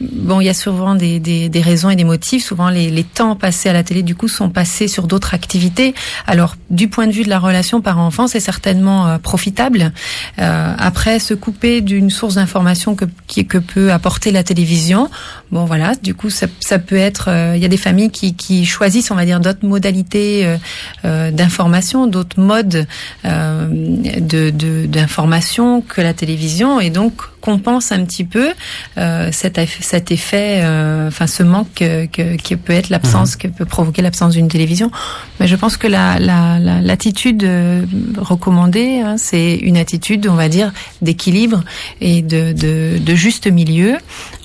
bon, 0.00 0.40
il 0.40 0.44
y 0.44 0.48
a 0.48 0.54
souvent 0.54 0.94
des, 0.94 1.20
des, 1.20 1.48
des, 1.48 1.60
raisons 1.60 1.90
et 1.90 1.96
des 1.96 2.04
motifs. 2.04 2.44
Souvent, 2.44 2.70
les, 2.70 2.90
les, 2.90 3.04
temps 3.04 3.36
passés 3.36 3.68
à 3.68 3.72
la 3.72 3.82
télé, 3.82 4.02
du 4.02 4.14
coup, 4.14 4.28
sont 4.28 4.50
passés 4.50 4.88
sur 4.88 5.06
d'autres 5.06 5.34
activités. 5.34 5.94
Alors, 6.26 6.56
du 6.70 6.88
point 6.88 7.06
de 7.06 7.12
vue 7.12 7.24
de 7.24 7.28
la 7.28 7.38
relation 7.38 7.80
parent-enfant, 7.80 8.26
c'est 8.26 8.40
certainement 8.40 9.18
profitable. 9.18 9.92
après, 10.36 11.18
se 11.18 11.34
couper 11.34 11.80
d'une 11.80 12.10
source 12.10 12.34
d'information 12.36 12.94
que, 12.94 13.06
qui 13.26 13.40
que 13.48 13.58
peut 13.58 13.92
apporter 13.92 14.30
la 14.30 14.44
télévision. 14.44 15.10
Bon 15.50 15.64
voilà, 15.64 15.94
du 15.94 16.14
coup 16.14 16.30
ça, 16.30 16.46
ça 16.60 16.78
peut 16.78 16.96
être, 16.96 17.28
euh, 17.28 17.54
il 17.56 17.62
y 17.62 17.64
a 17.64 17.68
des 17.68 17.76
familles 17.76 18.10
qui, 18.10 18.34
qui 18.34 18.66
choisissent, 18.66 19.10
on 19.10 19.14
va 19.14 19.24
dire, 19.24 19.40
d'autres 19.40 19.66
modalités 19.66 20.46
euh, 20.46 20.56
euh 21.04 21.30
d'information, 21.30 22.06
d'autres 22.06 22.40
modes 22.40 22.86
de 23.24 24.50
d'information 24.86 25.80
que 25.80 26.00
la 26.00 26.14
télévision, 26.14 26.80
et 26.80 26.90
donc 26.90 27.14
compense 27.40 27.92
un 27.92 28.04
petit 28.04 28.24
peu 28.24 28.50
euh, 28.98 29.28
cet, 29.32 29.60
cet 29.80 30.10
effet, 30.10 30.60
enfin 31.06 31.26
ce 31.26 31.42
manque 31.42 31.72
que, 31.74 32.06
que, 32.06 32.36
qui 32.36 32.56
peut 32.56 32.72
être 32.72 32.90
l'absence, 32.90 33.34
mmh. 33.34 33.38
que 33.38 33.48
peut 33.48 33.64
provoquer 33.64 34.02
l'absence 34.02 34.34
d'une 34.34 34.48
télévision. 34.48 34.90
Mais 35.38 35.46
je 35.46 35.56
pense 35.56 35.76
que 35.76 35.86
la 35.86 36.18
l'attitude 36.18 37.42
la, 37.42 38.22
recommandée, 38.22 39.00
hein, 39.00 39.16
c'est 39.18 39.54
une 39.54 39.76
attitude, 39.76 40.26
on 40.28 40.34
va 40.34 40.48
dire, 40.48 40.72
d'équilibre 41.02 41.62
et 42.00 42.22
de, 42.22 42.52
de, 42.52 42.98
de 42.98 43.14
juste 43.14 43.37
milieu 43.46 43.98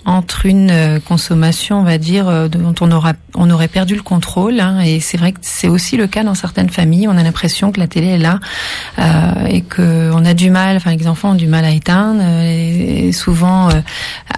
entre 0.05 0.45
une 0.45 0.69
euh, 0.69 0.99
consommation, 0.99 1.79
on 1.79 1.83
va 1.83 1.97
dire, 1.97 2.27
euh, 2.27 2.47
dont 2.49 2.75
on 2.81 2.91
aura, 2.91 3.13
on 3.35 3.49
aurait 3.49 3.67
perdu 3.69 3.95
le 3.95 4.01
contrôle. 4.01 4.59
Hein, 4.59 4.81
et 4.81 4.99
c'est 4.99 5.17
vrai 5.17 5.31
que 5.31 5.39
c'est 5.41 5.69
aussi 5.69 5.95
le 5.95 6.07
cas 6.07 6.23
dans 6.23 6.35
certaines 6.35 6.69
familles. 6.69 7.07
On 7.07 7.17
a 7.17 7.23
l'impression 7.23 7.71
que 7.71 7.79
la 7.79 7.87
télé 7.87 8.07
est 8.07 8.17
là 8.17 8.39
euh, 8.99 9.45
et 9.47 9.61
que 9.61 10.11
on 10.13 10.25
a 10.25 10.33
du 10.33 10.49
mal, 10.49 10.75
enfin 10.75 10.95
les 10.95 11.07
enfants 11.07 11.31
ont 11.31 11.35
du 11.35 11.47
mal 11.47 11.63
à 11.63 11.71
éteindre, 11.71 12.21
et, 12.23 13.11
souvent 13.13 13.69
euh, 13.69 13.73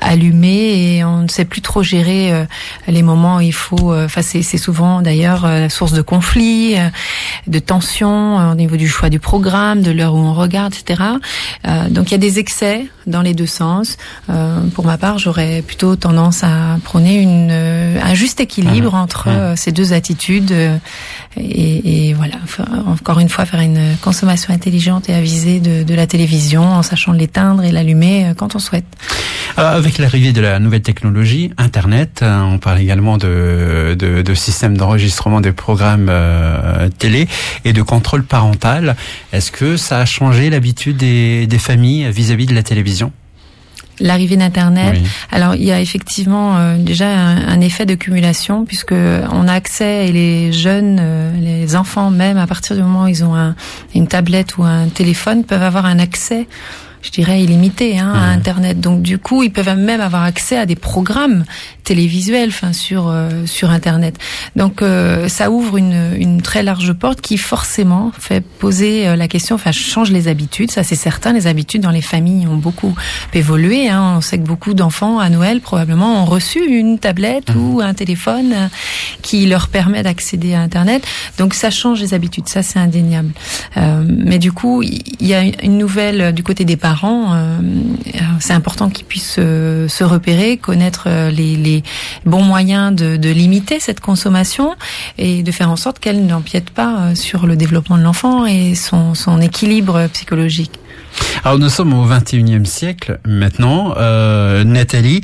allumé 0.02 0.98
et 0.98 1.04
on 1.04 1.22
ne 1.22 1.28
sait 1.28 1.46
plus 1.46 1.62
trop 1.62 1.82
gérer 1.82 2.46
les 2.88 3.02
moments 3.02 3.38
où 3.38 3.42
il 3.42 3.54
faut. 3.54 3.94
Enfin 3.96 4.22
c'est 4.22 4.44
souvent 4.58 5.02
d'ailleurs 5.02 5.48
source 5.70 5.94
de 5.94 6.02
conflits, 6.02 6.76
de 7.48 7.60
tensions 7.60 8.52
au 8.52 8.56
niveau 8.56 8.76
du 8.76 8.88
choix 8.88 9.10
du 9.10 9.20
programme, 9.20 9.82
de 9.82 9.92
l'heure 9.92 10.14
où 10.14 10.20
on 10.20 10.34
regarde, 10.34 10.74
etc. 10.74 11.02
donc 11.90 12.10
il 12.10 12.12
y 12.12 12.16
a 12.16 12.20
des 12.20 12.40
excès 12.40 12.88
dans 13.08 13.22
les 13.22 13.34
deux 13.34 13.46
sens. 13.46 13.98
pour 14.74 14.86
ma 14.86 14.98
part, 14.98 15.18
j'aurais 15.18 15.55
plutôt 15.62 15.96
tendance 15.96 16.44
à 16.44 16.78
prôner 16.84 17.22
une, 17.22 17.50
euh, 17.52 18.00
un 18.02 18.14
juste 18.14 18.40
équilibre 18.40 18.94
mmh. 18.94 18.96
entre 19.00 19.30
mmh. 19.30 19.32
Euh, 19.32 19.56
ces 19.56 19.72
deux 19.72 19.94
attitudes 19.94 20.52
euh, 20.52 20.78
et, 21.38 22.10
et, 22.10 22.14
voilà, 22.14 22.36
encore 22.88 23.20
une 23.20 23.30
fois, 23.30 23.46
faire 23.46 23.60
une 23.60 23.98
consommation 24.02 24.54
intelligente 24.54 25.10
et 25.10 25.14
avisée 25.14 25.60
de, 25.60 25.84
de 25.84 25.94
la 25.94 26.08
télévision 26.08 26.64
en 26.64 26.82
sachant 26.82 27.12
l'éteindre 27.12 27.64
et 27.64 27.72
l'allumer 27.72 28.32
quand 28.38 28.56
on 28.56 28.60
souhaite. 28.60 28.86
Avec 29.58 29.98
l'arrivée 29.98 30.32
de 30.32 30.40
la 30.40 30.60
nouvelle 30.60 30.82
technologie, 30.82 31.52
Internet, 31.58 32.24
on 32.24 32.58
parle 32.58 32.80
également 32.80 33.18
de, 33.18 33.98
de, 34.00 34.22
de 34.22 34.34
systèmes 34.34 34.78
d'enregistrement 34.78 35.42
des 35.42 35.52
programmes 35.52 36.10
télé 37.00 37.28
et 37.66 37.74
de 37.74 37.82
contrôle 37.82 38.24
parental. 38.24 38.96
Est-ce 39.34 39.52
que 39.52 39.76
ça 39.76 40.00
a 40.00 40.06
changé 40.06 40.50
l'habitude 40.50 40.98
des, 40.98 41.48
des 41.48 41.60
familles 41.60 42.10
vis-à-vis 42.12 42.46
-vis 42.46 42.50
de 42.50 42.56
la 42.56 42.64
télévision? 42.64 43.12
L'arrivée 44.00 44.38
d'Internet. 44.38 44.96
Alors 45.32 45.56
il 45.56 45.64
y 45.64 45.72
a 45.72 45.80
effectivement 45.80 46.58
euh, 46.58 46.78
déjà 46.78 47.08
un, 47.10 47.62
effet 47.62 47.86
de 47.86 47.96
cumulation 47.96 48.66
puisque 48.66 48.94
on 48.94 49.48
a 49.48 49.54
accès 49.54 50.08
et 50.08 50.12
les 50.12 50.52
jeunes, 50.52 51.00
euh, 51.02 51.32
les 51.40 51.76
enfants 51.76 52.12
même 52.12 52.38
à 52.38 52.48
partir 52.48 52.76
du 52.76 52.82
moment 52.82 53.04
où 53.04 53.08
ils 53.08 53.24
ont 53.24 53.36
un, 53.36 53.56
une 53.94 54.08
tablette 54.08 54.58
ou 54.58 54.64
un 54.64 54.88
téléphone 54.88 55.44
peuvent 55.44 55.64
avoir 55.64 55.86
un 55.86 56.00
accès 56.00 56.48
je 57.06 57.12
dirais 57.12 57.44
illimité 57.44 58.00
hein, 58.00 58.12
à 58.14 58.28
mmh. 58.28 58.38
Internet. 58.38 58.80
Donc 58.80 59.02
du 59.04 59.20
coup, 59.20 59.44
ils 59.44 59.52
peuvent 59.52 59.78
même 59.78 60.02
avoir 60.02 60.24
accès 60.24 60.58
à 60.58 60.66
des 60.66 60.76
programmes 60.76 61.46
télévisuels, 61.84 62.50
enfin 62.50 62.74
sur 62.74 63.10
euh, 63.10 63.46
sur 63.46 63.70
Internet. 63.70 64.18
Donc 64.56 64.82
euh, 64.82 65.28
ça 65.28 65.52
ouvre 65.52 65.78
une, 65.78 66.16
une 66.18 66.42
très 66.42 66.64
large 66.64 66.94
porte 66.94 67.22
qui 67.22 67.38
forcément 67.38 68.12
fait 68.18 68.42
poser 68.42 69.08
euh, 69.08 69.16
la 69.16 69.28
question, 69.28 69.56
enfin 69.56 69.72
change 69.72 70.10
les 70.10 70.28
habitudes. 70.28 70.72
Ça 70.72 70.84
c'est 70.84 70.96
certain. 70.96 71.32
Les 71.32 71.46
habitudes 71.46 71.82
dans 71.82 71.92
les 71.92 72.02
familles 72.02 72.48
ont 72.48 72.58
beaucoup 72.58 72.96
évolué. 73.34 73.88
Hein. 73.88 74.16
On 74.18 74.22
sait 74.22 74.40
que 74.40 74.44
beaucoup 74.44 74.74
d'enfants 74.74 75.20
à 75.20 75.30
Noël 75.30 75.62
probablement 75.62 76.24
ont 76.24 76.26
reçu 76.26 76.60
une 76.66 76.98
tablette 76.98 77.54
mmh. 77.54 77.60
ou 77.60 77.82
un 77.82 77.94
téléphone 77.94 78.70
qui 79.22 79.46
leur 79.46 79.68
permet 79.68 80.02
d'accéder 80.02 80.56
à 80.56 80.62
Internet. 80.62 81.06
Donc 81.38 81.54
ça 81.54 81.70
change 81.70 82.02
les 82.02 82.16
habitudes. 82.16 82.50
Ça 82.50 82.64
c'est 82.64 82.80
indéniable. 82.80 83.32
mais 84.08 84.40
du 84.40 84.52
coup, 84.52 84.82
il 84.82 85.28
y 85.28 85.36
a 85.36 85.44
une 85.44 85.78
nouvelle 85.78 86.34
du 86.34 86.42
côté 86.42 86.66
des 86.66 86.78
parents 86.78 86.95
euh, 87.04 87.60
c'est 88.40 88.54
important 88.54 88.90
qu'ils 88.90 89.06
puissent 89.06 89.36
se, 89.36 90.04
repérer, 90.04 90.58
connaître 90.58 91.06
euh, 91.08 91.30
les, 91.30 91.84
bons 92.26 92.44
moyens 92.44 92.94
de, 92.94 93.30
limiter 93.30 93.80
cette 93.80 94.00
consommation 94.00 94.76
et 95.18 95.44
de 95.44 95.52
faire 95.52 95.70
en 95.70 95.76
sorte 95.76 96.00
qu'elle 96.00 96.26
n'empiète 96.26 96.70
pas 96.70 97.00
euh, 97.00 97.16
sur 97.16 97.48
le 97.48 97.56
développement 97.56 97.98
de 97.98 98.04
l'enfant 98.04 98.46
et 98.46 98.76
son, 98.76 99.14
équilibre 99.42 100.08
psychologique. 100.14 100.72
Alors 101.46 101.60
nous 101.60 101.70
sommes 101.70 101.94
au 101.94 102.08
21e 102.08 102.66
siècle 102.66 103.20
maintenant. 103.24 103.94
Nathalie, 104.64 105.22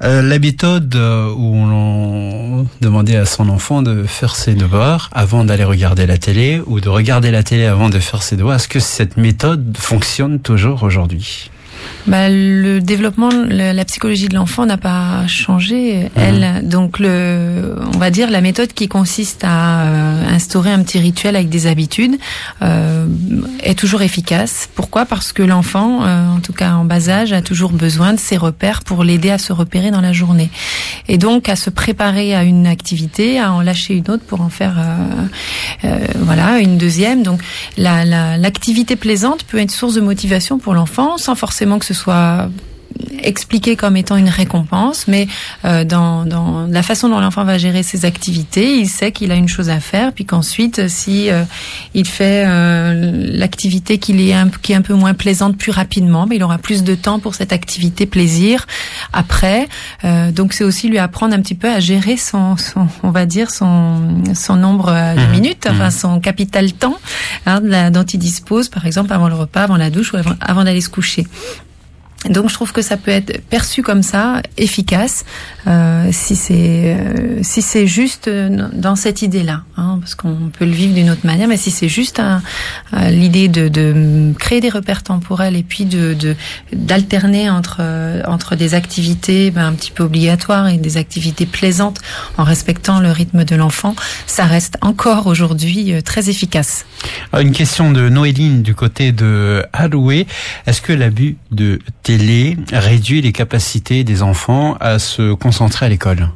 la 0.00 0.38
méthode 0.38 0.94
où 0.94 1.56
on 1.56 2.68
demandait 2.80 3.16
à 3.16 3.24
son 3.24 3.48
enfant 3.48 3.82
de 3.82 4.04
faire 4.04 4.36
ses 4.36 4.54
devoirs 4.54 5.10
avant 5.10 5.42
d'aller 5.42 5.64
regarder 5.64 6.06
la 6.06 6.18
télé 6.18 6.62
ou 6.66 6.78
de 6.78 6.88
regarder 6.88 7.32
la 7.32 7.42
télé 7.42 7.66
avant 7.66 7.90
de 7.90 7.98
faire 7.98 8.22
ses 8.22 8.36
devoirs, 8.36 8.54
est-ce 8.54 8.68
que 8.68 8.78
cette 8.78 9.16
méthode 9.16 9.76
fonctionne 9.76 10.38
toujours 10.38 10.84
aujourd'hui? 10.84 11.50
Bah, 12.06 12.28
le 12.28 12.80
développement, 12.80 13.30
la 13.48 13.84
psychologie 13.84 14.28
de 14.28 14.34
l'enfant 14.34 14.66
n'a 14.66 14.78
pas 14.78 15.26
changé, 15.26 16.10
elle. 16.14 16.62
Mhm. 16.62 16.68
Donc, 16.68 16.98
le, 16.98 17.76
on 17.94 17.98
va 17.98 18.10
dire 18.10 18.30
la 18.30 18.40
méthode 18.40 18.72
qui 18.72 18.88
consiste 18.88 19.44
à 19.44 19.82
euh, 19.82 20.34
instaurer 20.34 20.70
un 20.72 20.82
petit 20.82 20.98
rituel 20.98 21.36
avec 21.36 21.48
des 21.48 21.66
habitudes 21.66 22.16
euh, 22.62 23.06
est 23.62 23.78
toujours 23.78 24.02
efficace. 24.02 24.68
Pourquoi? 24.74 25.04
Parce 25.04 25.32
que 25.32 25.42
l'enfant, 25.42 26.04
euh, 26.04 26.28
en 26.28 26.40
tout 26.40 26.52
cas 26.52 26.72
en 26.72 26.84
bas 26.84 27.08
âge, 27.08 27.32
a 27.32 27.42
toujours 27.42 27.72
besoin 27.72 28.12
de 28.12 28.18
ses 28.18 28.36
repères 28.36 28.82
pour 28.82 29.04
l'aider 29.04 29.30
à 29.30 29.38
se 29.38 29.52
repérer 29.52 29.90
dans 29.90 30.00
la 30.00 30.12
journée, 30.12 30.50
et 31.08 31.18
donc 31.18 31.48
à 31.48 31.56
se 31.56 31.70
préparer 31.70 32.34
à 32.34 32.44
une 32.44 32.66
activité, 32.66 33.38
à 33.38 33.52
en 33.52 33.60
lâcher 33.60 33.94
une 33.94 34.10
autre 34.10 34.24
pour 34.26 34.40
en 34.40 34.48
faire, 34.48 34.76
voilà, 36.18 36.58
une 36.58 36.78
deuxième. 36.78 37.22
Donc, 37.22 37.40
l'activité 37.76 38.94
la, 38.94 39.00
plaisante 39.00 39.44
peut 39.44 39.58
être 39.58 39.70
source 39.70 39.94
de 39.94 40.00
motivation 40.00 40.58
pour 40.58 40.74
l'enfant, 40.74 41.18
sans 41.18 41.34
forcément 41.34 41.69
que 41.78 41.86
ce 41.86 41.94
soit 41.94 42.48
expliqué 43.22 43.76
comme 43.76 43.96
étant 43.96 44.16
une 44.16 44.28
récompense, 44.28 45.06
mais 45.08 45.26
euh, 45.64 45.84
dans, 45.84 46.24
dans, 46.24 46.66
la 46.66 46.82
façon 46.82 47.08
dont 47.08 47.20
l'enfant 47.20 47.44
va 47.44 47.58
gérer 47.58 47.82
ses 47.82 48.04
activités, 48.04 48.76
il 48.78 48.88
sait 48.88 49.12
qu'il 49.12 49.32
a 49.32 49.34
une 49.34 49.48
chose 49.48 49.70
à 49.70 49.80
faire, 49.80 50.12
puis 50.12 50.24
qu'ensuite, 50.24 50.88
si 50.88 51.30
euh, 51.30 51.44
il 51.94 52.06
fait 52.06 52.44
euh, 52.46 53.12
l'activité 53.32 53.98
qui 53.98 54.30
est, 54.30 54.34
un, 54.34 54.48
qui 54.48 54.72
est 54.72 54.74
un 54.74 54.82
peu 54.82 54.94
moins 54.94 55.14
plaisante 55.14 55.56
plus 55.56 55.72
rapidement, 55.72 56.26
mais 56.26 56.36
il 56.36 56.42
aura 56.42 56.58
plus 56.58 56.82
de 56.82 56.94
temps 56.94 57.18
pour 57.18 57.34
cette 57.34 57.52
activité 57.52 58.06
plaisir 58.06 58.66
après. 59.12 59.68
donc 60.32 60.52
c'est 60.52 60.64
aussi 60.64 60.88
lui 60.88 60.98
apprendre 60.98 61.34
un 61.34 61.40
petit 61.40 61.54
peu 61.54 61.70
à 61.70 61.80
gérer 61.80 62.16
son, 62.16 62.56
son 62.56 62.88
on 63.02 63.10
va 63.10 63.26
dire 63.26 63.50
son, 63.50 64.22
son 64.34 64.56
nombre 64.56 64.90
de 64.90 65.26
mmh. 65.26 65.30
minutes, 65.30 65.66
enfin 65.68 65.88
mmh. 65.88 65.92
son 65.92 66.20
capital 66.20 66.72
temps 66.72 66.98
hein, 67.46 67.90
dont 67.90 68.04
il 68.04 68.18
dispose, 68.18 68.68
par 68.68 68.86
exemple 68.86 69.12
avant 69.12 69.28
le 69.28 69.34
repas, 69.34 69.62
avant 69.62 69.76
la 69.76 69.90
douche 69.90 70.12
ou 70.12 70.16
avant 70.40 70.64
d'aller 70.64 70.80
se 70.80 70.88
coucher. 70.88 71.26
Donc 72.28 72.50
je 72.50 72.54
trouve 72.54 72.72
que 72.72 72.82
ça 72.82 72.98
peut 72.98 73.10
être 73.10 73.40
perçu 73.46 73.82
comme 73.82 74.02
ça, 74.02 74.42
efficace, 74.58 75.24
euh, 75.66 76.10
si 76.12 76.36
c'est 76.36 76.94
euh, 76.94 77.38
si 77.42 77.62
c'est 77.62 77.86
juste 77.86 78.28
euh, 78.28 78.68
dans 78.74 78.94
cette 78.94 79.22
idée-là, 79.22 79.62
hein, 79.78 79.96
parce 80.00 80.14
qu'on 80.14 80.50
peut 80.52 80.66
le 80.66 80.70
vivre 80.70 80.92
d'une 80.92 81.08
autre 81.08 81.24
manière, 81.24 81.48
mais 81.48 81.56
si 81.56 81.70
c'est 81.70 81.88
juste 81.88 82.20
l'idée 82.92 83.48
de, 83.48 83.68
de, 83.68 84.34
créer 84.38 84.60
des 84.60 84.68
repères 84.68 85.02
temporels 85.02 85.56
et 85.56 85.62
puis 85.62 85.86
de 85.86 86.36
d'alterner 86.74 87.48
entre 87.48 87.80
entre 88.26 88.54
des 88.54 88.74
activités 88.74 89.50
ben, 89.50 89.68
un 89.68 89.72
petit 89.72 89.90
peu 89.90 90.04
obligatoires 90.04 90.68
et 90.68 90.76
des 90.76 90.98
activités 90.98 91.46
plaisantes 91.46 92.00
en 92.36 92.44
respectant 92.44 93.00
le 93.00 93.12
rythme 93.12 93.44
de 93.44 93.56
l'enfant, 93.56 93.96
ça 94.26 94.44
reste 94.44 94.76
encore 94.82 95.26
aujourd'hui 95.26 95.94
très 96.02 96.28
efficace. 96.28 96.84
Une 97.32 97.52
question 97.52 97.92
de 97.92 98.10
Noéline 98.10 98.62
du 98.62 98.74
côté 98.74 99.12
de 99.12 99.64
Haloué. 99.72 100.26
Est-ce 100.66 100.82
que 100.82 100.92
l'abus 100.92 101.36
de 101.50 101.78
télé 102.10 102.56
réduit 102.72 103.20
les 103.22 103.30
capacités 103.30 104.02
des 104.02 104.24
enfants 104.24 104.76
à 104.80 104.98
se 104.98 105.32
concentrer 105.32 105.86
à 105.86 105.88
l'école 105.88 106.28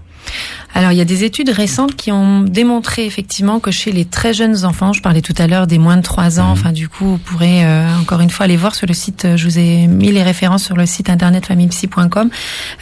alors, 0.74 0.90
il 0.90 0.98
y 0.98 1.00
a 1.00 1.04
des 1.04 1.22
études 1.22 1.50
récentes 1.50 1.94
qui 1.94 2.10
ont 2.10 2.40
démontré 2.40 3.06
effectivement 3.06 3.60
que 3.60 3.70
chez 3.70 3.92
les 3.92 4.04
très 4.04 4.34
jeunes 4.34 4.64
enfants, 4.64 4.92
je 4.92 5.00
parlais 5.00 5.22
tout 5.22 5.34
à 5.38 5.46
l'heure 5.46 5.68
des 5.68 5.78
moins 5.78 5.96
de 5.96 6.02
3 6.02 6.40
ans, 6.40 6.46
mhm. 6.46 6.50
enfin 6.50 6.72
du 6.72 6.88
coup, 6.88 7.04
vous 7.04 7.18
pourrez 7.18 7.64
euh, 7.64 7.87
encore 8.00 8.20
une 8.20 8.30
fois 8.30 8.44
aller 8.44 8.56
voir 8.56 8.74
sur 8.74 8.88
le 8.88 8.92
site, 8.92 9.24
euh, 9.24 9.37
je 9.37 9.44
vous 9.44 9.58
ai 9.58 9.87
mis 9.87 10.10
les 10.10 10.24
références 10.24 10.64
sur 10.64 10.76
le 10.76 10.84
site 10.84 11.10
internet 11.10 11.46
famillepsy.com 11.46 12.28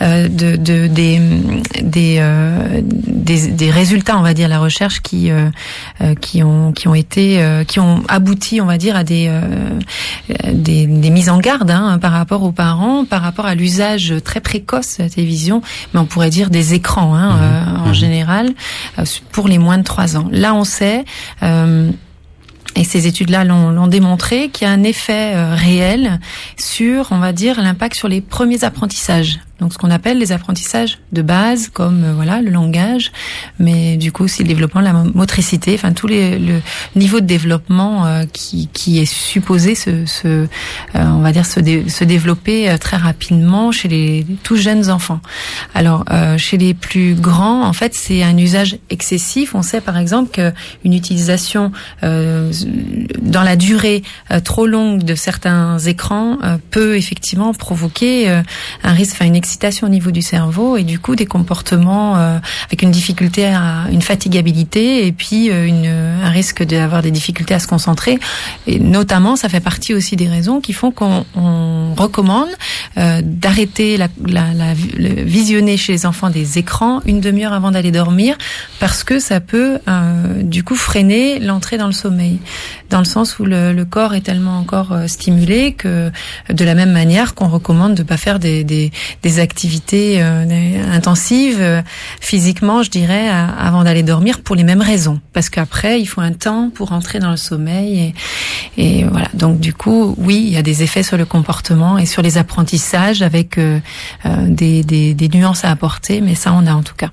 euh, 0.01 0.29
de, 0.29 0.57
de, 0.57 0.87
des 0.87 1.21
des, 1.83 2.17
euh, 2.21 2.81
des, 2.83 3.49
des 3.49 3.71
résultats, 3.71 4.17
on 4.17 4.23
va 4.23 4.33
dire, 4.33 4.49
la 4.49 4.59
recherche 4.59 5.03
qui 5.03 5.31
qui 6.21 6.43
ont 6.43 6.73
qui 6.73 6.89
ont 6.89 6.95
été 6.95 7.45
qui 7.69 7.79
ont 7.79 8.03
abouti, 8.09 8.61
on 8.61 8.67
va 8.67 8.79
dire, 8.79 8.97
à 8.97 9.05
des 9.05 9.31
des, 10.51 10.87
des 10.87 11.11
mises 11.11 11.29
en 11.29 11.39
garde 11.39 11.71
hein, 11.71 11.99
par 11.99 12.13
rapport 12.13 12.43
aux 12.43 12.53
parents, 12.53 13.05
par 13.05 13.21
rapport 13.21 13.47
à 13.47 13.55
l'usage 13.55 14.15
très 14.25 14.41
précoce 14.41 14.99
de 14.99 15.05
la 15.05 15.11
télévision, 15.11 15.61
mais 15.93 16.01
on 16.01 16.07
pourrait 16.07 16.31
dire 16.31 16.49
des 16.49 16.75
écrans. 16.75 17.15
Hein, 17.15 17.37
mhm 17.37 17.82
en 17.83 17.89
mhm. 17.89 17.95
général 17.95 18.51
euh, 18.99 19.05
pour 19.31 19.49
les 19.49 19.59
moins 19.59 19.79
de 19.79 19.85
3 19.85 20.17
ans. 20.17 20.29
Là, 20.31 20.55
on 20.55 20.65
sait 20.65 21.05
euh, 21.43 21.91
et 22.75 22.85
ces 22.85 23.07
études-là 23.07 23.45
l'ont 23.45 23.87
démontré 23.87 24.49
qu'il 24.49 24.67
y 24.67 24.71
a 24.71 24.73
un 24.73 24.83
effet 24.83 25.35
euh, 25.35 25.55
réel 25.55 26.21
sur, 26.57 27.09
on 27.11 27.19
va 27.19 27.33
dire, 27.33 27.61
l'impact 27.61 27.97
sur 27.97 28.09
les 28.09 28.21
premiers 28.21 28.65
apprentissages 28.65 29.41
donc 29.63 29.73
ce 29.73 29.79
qu'on 29.79 29.93
appelle 29.93 30.19
les 30.19 30.33
apprentissages 30.33 30.99
de 31.13 31.23
base, 31.23 31.69
comme 31.69 32.03
euh, 32.03 32.13
voilà 32.15 32.43
le 32.43 32.51
langage, 32.51 33.13
mais 33.61 33.97
du 33.97 34.11
coup 34.11 34.25
aussi 34.25 34.43
le 34.43 34.49
développement 34.49 34.81
de 34.81 34.87
la 34.87 34.93
motricité, 34.93 35.73
enfin 35.75 35.93
tous 35.93 36.09
les 36.09 36.37
le 36.39 36.61
niveau 36.97 37.21
de 37.21 37.27
développement 37.27 38.05
euh, 38.05 38.25
qui, 38.33 38.69
qui 38.73 38.99
est 38.99 39.07
supposé 39.07 39.77
se, 39.77 40.05
se 40.05 40.27
euh, 40.27 40.47
on 40.95 41.21
va 41.21 41.31
dire 41.31 41.47
se, 41.47 41.61
se 41.89 42.05
développer 42.05 42.77
très 42.81 42.97
rapidement 42.97 43.71
chez 43.71 43.87
les 43.87 44.27
tout 44.43 44.57
jeunes 44.57 44.91
enfants. 44.91 45.21
Alors 45.75 46.05
chez 46.39 46.59
les 46.59 46.75
plus 46.75 47.15
grands, 47.15 47.65
en 47.65 47.73
fait, 47.73 47.95
c'est 47.95 48.23
un 48.23 48.37
usage 48.37 48.79
excessif. 48.91 49.55
On 49.55 49.63
sait 49.63 49.81
par 49.81 49.97
exemple 49.97 50.31
qu'une 50.33 50.93
utilisation 50.93 51.73
dans 52.03 53.43
la 53.43 53.57
durée 53.57 54.03
trop 54.45 54.67
longue 54.67 55.05
de 55.05 55.15
certains 55.15 55.79
écrans 55.79 56.39
peut 56.71 56.97
effectivement 56.97 57.55
provoquer 57.55 58.29
un 58.83 58.93
risque, 58.93 59.13
enfin 59.15 59.27
une 59.27 59.37
au 59.83 59.89
niveau 59.89 60.11
du 60.11 60.23
cerveau 60.23 60.77
et 60.77 60.85
du 60.85 60.99
coup 60.99 61.17
des 61.17 61.27
comportements 61.27 62.17
euh, 62.17 62.39
avec 62.67 62.83
une 62.83 62.91
difficulté 62.91 63.47
à 63.47 63.87
une 63.91 64.03
fatigabilité 64.03 65.07
et 65.07 65.13
puis 65.13 65.51
euh, 65.51 66.25
un 66.25 66.31
risque 66.31 66.63
d'avoir 66.63 67.03
des 67.03 67.11
difficultés 67.11 67.55
à 67.55 67.59
se 67.59 67.67
concentrer. 67.67 68.19
Et 68.67 68.79
notamment, 68.79 69.37
ça 69.37 69.49
fait 69.49 69.61
partie 69.61 69.95
aussi 69.95 70.17
des 70.17 70.29
raisons 70.29 70.61
qui 70.61 70.73
font 70.73 70.91
qu'on 70.91 71.25
recommande 71.95 72.49
euh, 72.99 73.21
d'arrêter 73.23 73.97
la, 73.97 74.09
visionner 75.25 75.77
chez 75.77 75.93
les 75.93 76.07
enfants 76.07 76.31
des 76.31 76.59
écrans 76.59 77.01
une 77.07 77.21
demi-heure 77.21 77.53
avant 77.53 77.71
d'aller 77.71 77.93
dormir 77.93 78.37
parce 78.81 79.05
que 79.05 79.19
ça 79.19 79.41
peut 79.41 79.79
du 80.43 80.65
coup 80.65 80.75
freiner 80.75 81.39
l'entrée 81.39 81.79
dans 81.79 81.87
le 81.87 81.93
sommeil 81.93 82.39
dans 82.91 82.99
le 82.99 83.05
sens 83.05 83.39
où 83.39 83.45
le, 83.45 83.73
le 83.73 83.85
corps 83.85 84.15
est 84.15 84.21
tellement 84.21 84.59
encore 84.59 84.95
stimulé 85.07 85.73
que 85.73 86.11
de 86.49 86.65
la 86.65 86.75
même 86.75 86.93
manière 86.93 87.35
qu'on 87.35 87.49
recommande 87.49 87.95
de 87.95 88.03
pas 88.03 88.17
faire 88.17 88.39
des, 88.39 88.65
des, 88.65 88.91
des 89.23 89.41
activités 89.43 90.23
euh, 90.23 90.95
intensives 90.95 91.61
euh, 91.61 91.83
physiquement, 92.21 92.83
je 92.83 92.91
dirais, 92.91 93.29
avant 93.29 93.85
d'aller 93.85 94.03
dormir 94.03 94.41
pour 94.41 94.57
les 94.57 94.65
mêmes 94.65 94.81
raisons. 94.81 95.21
Parce 95.35 95.51
qu'après, 95.51 96.01
il 96.01 96.07
faut 96.07 96.23
un 96.23 96.33
temps 96.33 96.71
pour 96.75 96.93
entrer 96.93 97.19
dans 97.19 97.31
le 97.31 97.37
sommeil. 97.37 98.15
Et, 98.79 99.01
et, 99.01 99.05
voilà. 99.05 99.29
Donc 99.35 99.61
du 99.61 99.75
coup, 99.75 100.15
oui, 100.17 100.43
il 100.47 100.53
y 100.53 100.57
a 100.57 100.63
des 100.63 100.83
effets 100.83 101.03
sur 101.03 101.19
le 101.19 101.27
comportement 101.27 101.99
et 101.99 102.07
sur 102.07 102.23
les 102.23 102.39
apprentissages 102.39 103.21
avec 103.21 103.59
euh, 103.59 103.81
des, 104.47 104.83
des, 104.83 105.13
des 105.13 105.29
nuances 105.29 105.65
à 105.65 105.71
apporter, 105.71 106.21
mais 106.21 106.35
ça, 106.35 106.53
on 106.55 106.67
a 106.67 106.73
en 106.73 106.83
tout 106.83 106.95
cas. 106.95 107.11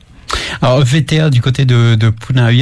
Alors, 0.61 0.83
VTA, 0.83 1.29
du 1.29 1.41
côté 1.41 1.65
de, 1.65 1.95
de 1.95 2.13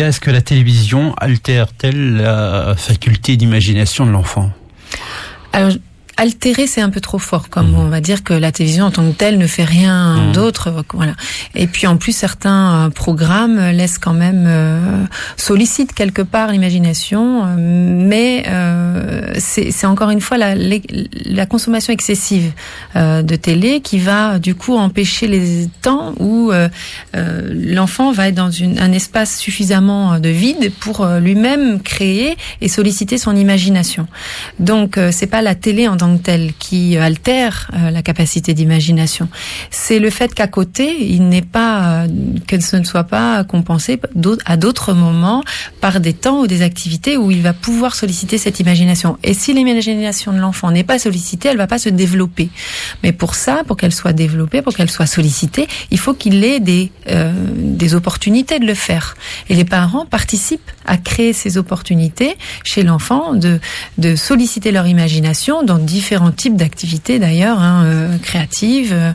est-ce 0.02 0.20
que 0.20 0.32
la 0.32 0.42
télévision 0.42 1.14
altère-t-elle 1.16 2.18
la 2.18 2.76
faculté 2.78 3.36
d'imagination 3.36 4.06
de 4.06 4.12
l'enfant? 4.12 4.52
Alors, 5.54 5.74
altérer, 6.18 6.68
c'est 6.68 6.82
un 6.82 6.90
peu 6.90 7.02
trop 7.02 7.20
fort. 7.20 7.50
Comme 7.50 7.72
mhm. 7.72 7.80
on 7.80 7.90
va 7.90 8.02
dire 8.02 8.24
que 8.24 8.34
la 8.34 8.52
télévision 8.52 8.86
en 8.86 8.92
tant 8.92 9.08
que 9.08 9.16
telle 9.16 9.38
ne 9.38 9.48
fait 9.48 9.64
rien 9.64 10.16
mhm. 10.16 10.32
d'autre. 10.34 10.74
Voilà. 10.94 11.14
Et 11.56 11.68
puis 11.68 11.88
en 11.88 11.98
plus, 11.98 12.16
certains 12.16 12.90
programmes 12.94 13.60
laissent 13.72 13.98
quand 13.98 14.14
même 14.14 15.08
sollicitent 15.38 15.94
quelque 15.94 16.22
part 16.22 16.52
l'imagination, 16.52 17.46
mais 17.58 18.46
c'est 19.38 19.86
encore 19.86 20.10
une 20.10 20.22
fois 20.22 20.38
la, 20.38 20.56
la 20.56 21.46
consommation 21.46 21.94
excessive 21.94 22.52
de 22.96 23.36
télé 23.36 23.82
qui 23.82 24.00
va 24.00 24.40
du 24.40 24.56
coup 24.56 24.76
empêcher 24.76 25.28
les 25.28 25.68
temps 25.82 26.14
où 26.20 26.52
l'enfant 27.14 28.12
va 28.12 28.30
être 28.30 28.36
dans 28.36 28.52
une, 28.52 28.80
un 28.80 28.92
espace 28.92 29.38
suffisamment 29.38 30.20
de 30.20 30.30
vide 30.30 30.72
pour 30.80 31.06
lui-même 31.06 31.82
créer 31.82 32.38
et 32.62 32.68
solliciter 32.68 33.18
son 33.18 33.36
imagination. 33.36 34.08
Donc 34.60 34.98
euh, 34.98 35.10
c'est 35.12 35.28
pas 35.28 35.42
la 35.42 35.56
télé 35.56 35.88
en 35.88 35.98
tant 35.98 36.07
que 36.16 36.24
telle 36.24 36.54
qui 36.54 36.98
altère 36.98 37.72
euh, 37.74 37.92
la 37.92 38.02
capacité 38.02 38.54
d'imagination. 38.54 39.28
C'est 39.72 40.00
le 40.00 40.10
fait 40.10 40.34
qu'à 40.34 40.48
côté, 40.48 41.06
il 41.06 41.28
n'est 41.28 41.42
pas 41.42 42.04
euh, 42.04 42.08
que 42.48 42.60
ce 42.60 42.78
ne 42.78 42.84
soit 42.84 43.04
pas 43.04 43.44
compensé 43.44 44.00
à 44.46 44.58
d'autres 44.58 44.94
moments 44.94 45.44
par 45.82 46.00
des 46.00 46.14
temps 46.14 46.40
ou 46.42 46.48
des 46.48 46.62
activités 46.62 47.18
où 47.18 47.32
il 47.32 47.42
va 47.42 47.54
pouvoir 47.54 47.96
solliciter 47.96 48.38
cette 48.38 48.60
imagination. 48.60 49.18
Et 49.24 49.34
si 49.34 49.54
l'imagination 49.54 50.32
de 50.34 50.40
l'enfant 50.40 50.72
n'est 50.72 50.84
pas 50.84 51.00
sollicitée, 51.00 51.50
elle 51.50 51.58
va 51.58 51.68
pas 51.68 51.80
se 51.80 51.90
développer. 51.90 52.50
Mais 53.04 53.12
pour 53.12 53.36
ça, 53.36 53.64
pour 53.66 53.78
qu'elle 53.78 53.94
soit 53.94 54.14
développée, 54.14 54.62
pour 54.62 54.74
qu'elle 54.74 54.90
soit 54.90 55.06
sollicitée, 55.06 55.68
il 55.92 56.00
faut 56.00 56.14
qu'il 56.14 56.44
ait 56.44 56.60
des 56.60 56.92
des 57.78 57.96
opportunités 57.96 58.60
de 58.60 58.66
le 58.66 58.74
faire. 58.74 59.16
Et 59.50 59.56
les 59.56 59.66
parents 59.66 60.06
participent 60.06 60.72
à 60.86 60.98
créer 60.98 61.34
ces 61.34 61.58
opportunités 61.58 62.38
chez 62.64 62.84
l'enfant 62.84 63.34
de, 63.34 63.60
de 63.98 64.16
solliciter 64.16 64.72
leur 64.72 64.88
imagination 64.88 65.64
dans 65.64 65.78
différents 65.98 66.32
types 66.32 66.56
d'activités 66.56 67.18
d'ailleurs, 67.18 67.60
hein, 67.60 67.84
euh, 67.86 68.18
créatives, 68.20 68.94
euh, 68.94 69.12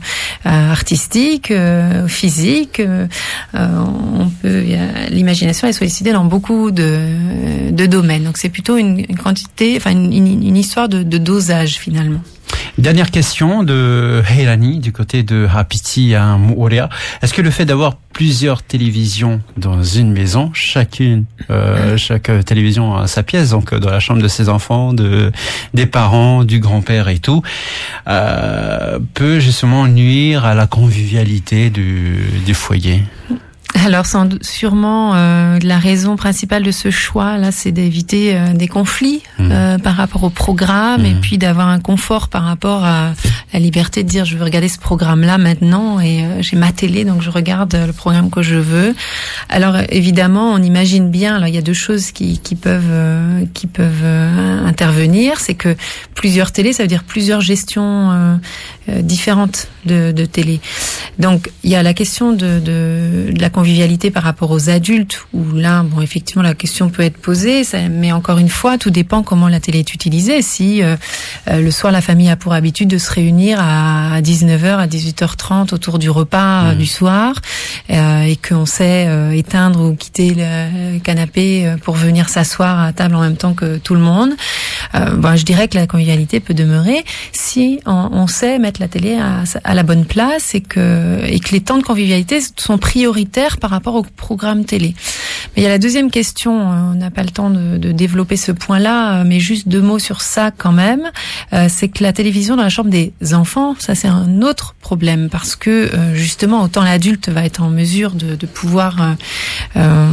artistiques, 0.46 1.52
euh, 1.52 2.08
physiques. 2.08 2.80
Euh, 2.80 3.06
on 3.54 4.28
peut, 4.42 4.64
l'imagination 5.08 5.68
est 5.68 5.72
sollicitée 5.72 6.12
dans 6.12 6.24
beaucoup 6.24 6.72
de, 6.72 7.70
domaines. 7.86 8.24
Donc 8.24 8.36
c'est 8.36 8.48
plutôt 8.48 8.76
une, 8.76 9.06
quantité, 9.16 9.74
enfin 9.76 9.92
une, 9.92 10.56
histoire 10.56 10.88
de 10.88 11.18
dosage 11.18 11.74
finalement. 11.78 12.20
Dernière 12.78 13.10
question 13.10 13.62
de 13.62 14.22
Heilani 14.30 14.78
du 14.78 14.92
côté 14.92 15.22
de 15.22 15.46
Hapiti 15.54 16.14
à 16.14 16.36
Mouria. 16.36 16.88
Est-ce 17.20 17.34
que 17.34 17.42
le 17.42 17.50
fait 17.50 17.64
d'avoir 17.64 17.96
plusieurs 17.96 18.62
télévisions 18.62 19.40
dans 19.56 19.82
une 19.82 20.10
maison, 20.10 20.50
chacune, 20.54 21.24
euh, 21.50 21.96
chaque 21.96 22.30
télévision 22.44 22.96
a 22.96 23.06
sa 23.06 23.22
pièce, 23.22 23.50
donc 23.50 23.74
dans 23.74 23.90
la 23.90 24.00
chambre 24.00 24.22
de 24.22 24.28
ses 24.28 24.48
enfants, 24.48 24.92
de 24.92 25.32
des 25.74 25.86
parents, 25.86 26.44
du 26.44 26.60
grand-père 26.60 27.08
et 27.08 27.18
tout, 27.18 27.42
euh, 28.08 28.98
peut 29.14 29.38
justement 29.38 29.86
nuire 29.86 30.44
à 30.44 30.54
la 30.54 30.66
convivialité 30.66 31.70
du, 31.70 32.18
du 32.44 32.54
foyer? 32.54 33.02
Alors 33.74 34.06
sans, 34.06 34.28
sûrement 34.42 35.14
euh, 35.14 35.58
la 35.62 35.78
raison 35.78 36.16
principale 36.16 36.62
de 36.62 36.70
ce 36.70 36.90
choix 36.90 37.38
là, 37.38 37.50
c'est 37.52 37.72
d'éviter 37.72 38.36
euh, 38.36 38.52
des 38.52 38.68
conflits 38.68 39.22
mmh. 39.38 39.48
euh, 39.50 39.78
par 39.78 39.96
rapport 39.96 40.24
au 40.24 40.30
programme 40.30 41.04
et 41.04 41.14
mmh. 41.14 41.20
puis 41.20 41.38
d'avoir 41.38 41.68
un 41.68 41.80
confort 41.80 42.28
par 42.28 42.44
rapport 42.44 42.84
à 42.84 43.12
la 43.52 43.58
liberté 43.58 44.02
de 44.02 44.08
dire 44.08 44.24
je 44.24 44.36
veux 44.36 44.44
regarder 44.44 44.68
ce 44.68 44.78
programme 44.78 45.22
là 45.22 45.38
maintenant 45.38 46.00
et 46.00 46.24
euh, 46.24 46.42
j'ai 46.42 46.56
ma 46.56 46.72
télé 46.72 47.04
donc 47.04 47.22
je 47.22 47.30
regarde 47.30 47.74
le 47.74 47.92
programme 47.92 48.30
que 48.30 48.42
je 48.42 48.56
veux. 48.56 48.94
Alors 49.48 49.76
évidemment 49.88 50.52
on 50.52 50.62
imagine 50.62 51.10
bien 51.10 51.38
là 51.38 51.48
il 51.48 51.54
y 51.54 51.58
a 51.58 51.62
deux 51.62 51.72
choses 51.72 52.12
qui, 52.12 52.38
qui 52.38 52.54
peuvent 52.54 52.82
qui 53.54 53.66
peuvent 53.66 54.04
intervenir, 54.66 55.40
c'est 55.40 55.54
que 55.54 55.76
plusieurs 56.14 56.52
télés 56.52 56.72
ça 56.72 56.82
veut 56.82 56.88
dire 56.88 57.04
plusieurs 57.04 57.40
gestions 57.40 58.38
différentes 58.88 59.68
de, 59.86 60.12
de 60.12 60.24
télé. 60.24 60.60
Donc 61.18 61.50
il 61.62 61.70
y 61.70 61.76
a 61.76 61.82
la 61.82 61.94
question 61.94 62.32
de, 62.32 62.58
de, 62.58 63.32
de 63.32 63.40
la 63.40 63.50
convivialité 63.50 64.10
par 64.10 64.22
rapport 64.22 64.50
aux 64.50 64.70
adultes, 64.70 65.26
où 65.32 65.44
là, 65.54 65.82
bon, 65.82 66.00
effectivement, 66.00 66.42
la 66.42 66.54
question 66.54 66.88
peut 66.88 67.02
être 67.02 67.18
posée, 67.18 67.62
mais 67.90 68.12
encore 68.12 68.38
une 68.38 68.48
fois, 68.48 68.78
tout 68.78 68.90
dépend 68.90 69.22
comment 69.22 69.48
la 69.48 69.60
télé 69.60 69.80
est 69.80 69.94
utilisée. 69.94 70.42
Si 70.42 70.82
euh, 70.82 70.96
euh, 71.48 71.60
le 71.60 71.70
soir, 71.70 71.92
la 71.92 72.00
famille 72.00 72.30
a 72.30 72.36
pour 72.36 72.52
habitude 72.52 72.88
de 72.88 72.98
se 72.98 73.10
réunir 73.10 73.58
à 73.60 74.20
19h, 74.20 74.76
à 74.76 74.86
18h30 74.86 75.74
autour 75.74 75.98
du 75.98 76.10
repas 76.10 76.64
euh, 76.64 76.74
mmh. 76.74 76.78
du 76.78 76.86
soir, 76.86 77.34
et 77.88 78.36
qu'on 78.36 78.66
sait 78.66 79.36
éteindre 79.36 79.82
ou 79.82 79.94
quitter 79.94 80.34
le 80.36 80.98
canapé 80.98 81.74
pour 81.82 81.94
venir 81.94 82.28
s'asseoir 82.28 82.80
à 82.80 82.92
table 82.92 83.14
en 83.14 83.20
même 83.20 83.36
temps 83.36 83.52
que 83.52 83.76
tout 83.76 83.94
le 83.94 84.00
monde, 84.00 84.30
ben, 84.94 85.36
je 85.36 85.44
dirais 85.44 85.68
que 85.68 85.76
la 85.76 85.86
convivialité 85.86 86.40
peut 86.40 86.54
demeurer 86.54 87.04
si 87.32 87.80
on, 87.86 88.26
sait 88.26 88.58
mettre 88.58 88.71
la 88.78 88.88
télé 88.88 89.18
à, 89.18 89.74
la 89.74 89.82
bonne 89.82 90.04
place 90.04 90.54
et 90.54 90.60
que, 90.60 91.20
et 91.24 91.40
que 91.40 91.50
les 91.52 91.60
temps 91.60 91.78
de 91.78 91.82
convivialité 91.82 92.40
sont 92.56 92.78
prioritaires 92.78 93.58
par 93.58 93.70
rapport 93.70 93.94
au 93.94 94.02
programme 94.02 94.64
télé. 94.64 94.94
Mais 95.54 95.62
il 95.62 95.64
y 95.64 95.66
a 95.66 95.70
la 95.70 95.78
deuxième 95.78 96.10
question, 96.10 96.60
euh, 96.60 96.92
on 96.92 96.94
n'a 96.94 97.10
pas 97.10 97.22
le 97.22 97.30
temps 97.30 97.50
de, 97.50 97.92
développer 97.92 98.36
ce 98.36 98.52
point-là, 98.52 99.20
euh, 99.20 99.24
mais 99.26 99.40
juste 99.40 99.68
deux 99.68 99.80
mots 99.80 99.98
sur 99.98 100.22
ça 100.22 100.50
quand 100.50 100.72
même. 100.72 101.10
Euh, 101.52 101.66
c'est 101.68 101.88
que 101.88 102.02
la 102.02 102.12
télévision 102.12 102.56
dans 102.56 102.62
la 102.62 102.68
chambre 102.68 102.90
des 102.90 103.12
enfants, 103.32 103.74
ça 103.78 103.94
c'est 103.94 104.08
un 104.08 104.42
autre 104.42 104.74
problème 104.80 105.28
parce 105.30 105.56
que 105.56 105.90
justement 106.14 106.62
autant 106.62 106.82
l'adulte 106.82 107.28
va 107.28 107.44
être 107.44 107.62
en 107.62 107.70
mesure 107.70 108.12
de, 108.12 108.46
pouvoir 108.46 109.16
euh, 109.76 110.10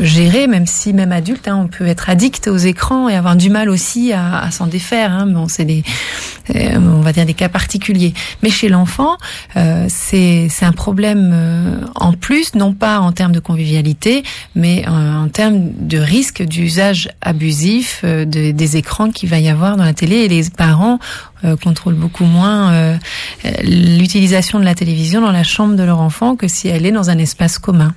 gérer, 0.00 0.46
même 0.46 0.66
si 0.66 0.92
même 0.92 1.12
adulte, 1.12 1.48
hein, 1.48 1.60
on 1.64 1.68
peut 1.68 1.86
être 1.86 2.10
addict 2.10 2.48
aux 2.48 2.56
écrans 2.56 3.08
et 3.08 3.16
avoir 3.16 3.36
du 3.36 3.50
mal 3.50 3.70
aussi 3.70 4.12
à, 4.12 4.40
à 4.40 4.50
s'en 4.50 4.66
défaire. 4.66 5.12
Hein. 5.12 5.26
Bon, 5.26 5.48
c'est 5.48 5.64
des, 5.64 5.82
on 6.54 7.00
va 7.00 7.12
dire 7.12 7.26
des 7.26 7.34
cas 7.34 7.48
particuliers. 7.48 7.75
Mais 8.42 8.50
chez 8.50 8.68
l'enfant, 8.68 9.16
euh, 9.56 9.86
c'est 9.88 10.48
un 10.62 10.72
problème 10.72 11.86
en 11.94 12.12
plus, 12.12 12.54
non 12.54 12.72
pas 12.72 13.00
en 13.00 13.12
termes 13.12 13.32
de 13.32 13.40
convivialité, 13.40 14.22
mais 14.54 14.84
euh, 14.86 14.90
en 14.90 15.28
termes 15.28 15.70
de 15.80 15.98
risque 15.98 16.42
d'usage 16.42 17.08
abusif 17.20 18.02
euh, 18.04 18.24
des 18.24 18.76
écrans 18.76 19.10
qu'il 19.10 19.28
va 19.28 19.38
y 19.38 19.48
avoir 19.48 19.76
dans 19.76 19.84
la 19.84 19.94
télé 19.94 20.16
et 20.16 20.28
les 20.28 20.50
parents 20.50 20.98
euh, 21.44 21.56
contrôlent 21.56 21.94
beaucoup 21.94 22.24
moins 22.24 22.96
l'utilisation 23.62 24.58
de 24.58 24.64
la 24.64 24.74
télévision 24.74 25.20
dans 25.20 25.32
la 25.32 25.44
chambre 25.44 25.76
de 25.76 25.82
leur 25.82 26.00
enfant 26.00 26.36
que 26.36 26.48
si 26.48 26.68
elle 26.68 26.86
est 26.86 26.92
dans 26.92 27.10
un 27.10 27.18
espace 27.18 27.58
commun. 27.58 27.94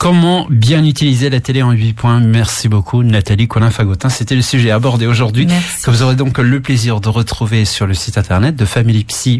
Comment 0.00 0.46
bien 0.48 0.82
utiliser 0.82 1.28
la 1.28 1.40
télé 1.40 1.62
en 1.62 1.72
8 1.72 1.92
points? 1.92 2.20
Merci 2.20 2.70
beaucoup 2.70 3.02
Nathalie 3.02 3.48
Colin-Fagotin. 3.48 4.08
C'était 4.08 4.34
le 4.34 4.40
sujet 4.40 4.70
abordé 4.70 5.06
aujourd'hui. 5.06 5.46
Que 5.84 5.90
vous 5.90 6.00
aurez 6.00 6.16
donc 6.16 6.38
le 6.38 6.60
plaisir 6.60 7.02
de 7.02 7.10
retrouver 7.10 7.66
sur 7.66 7.86
le 7.86 7.92
site 7.92 8.16
internet 8.16 8.56
de 8.56 8.64
Family 8.64 9.04
Psy 9.04 9.36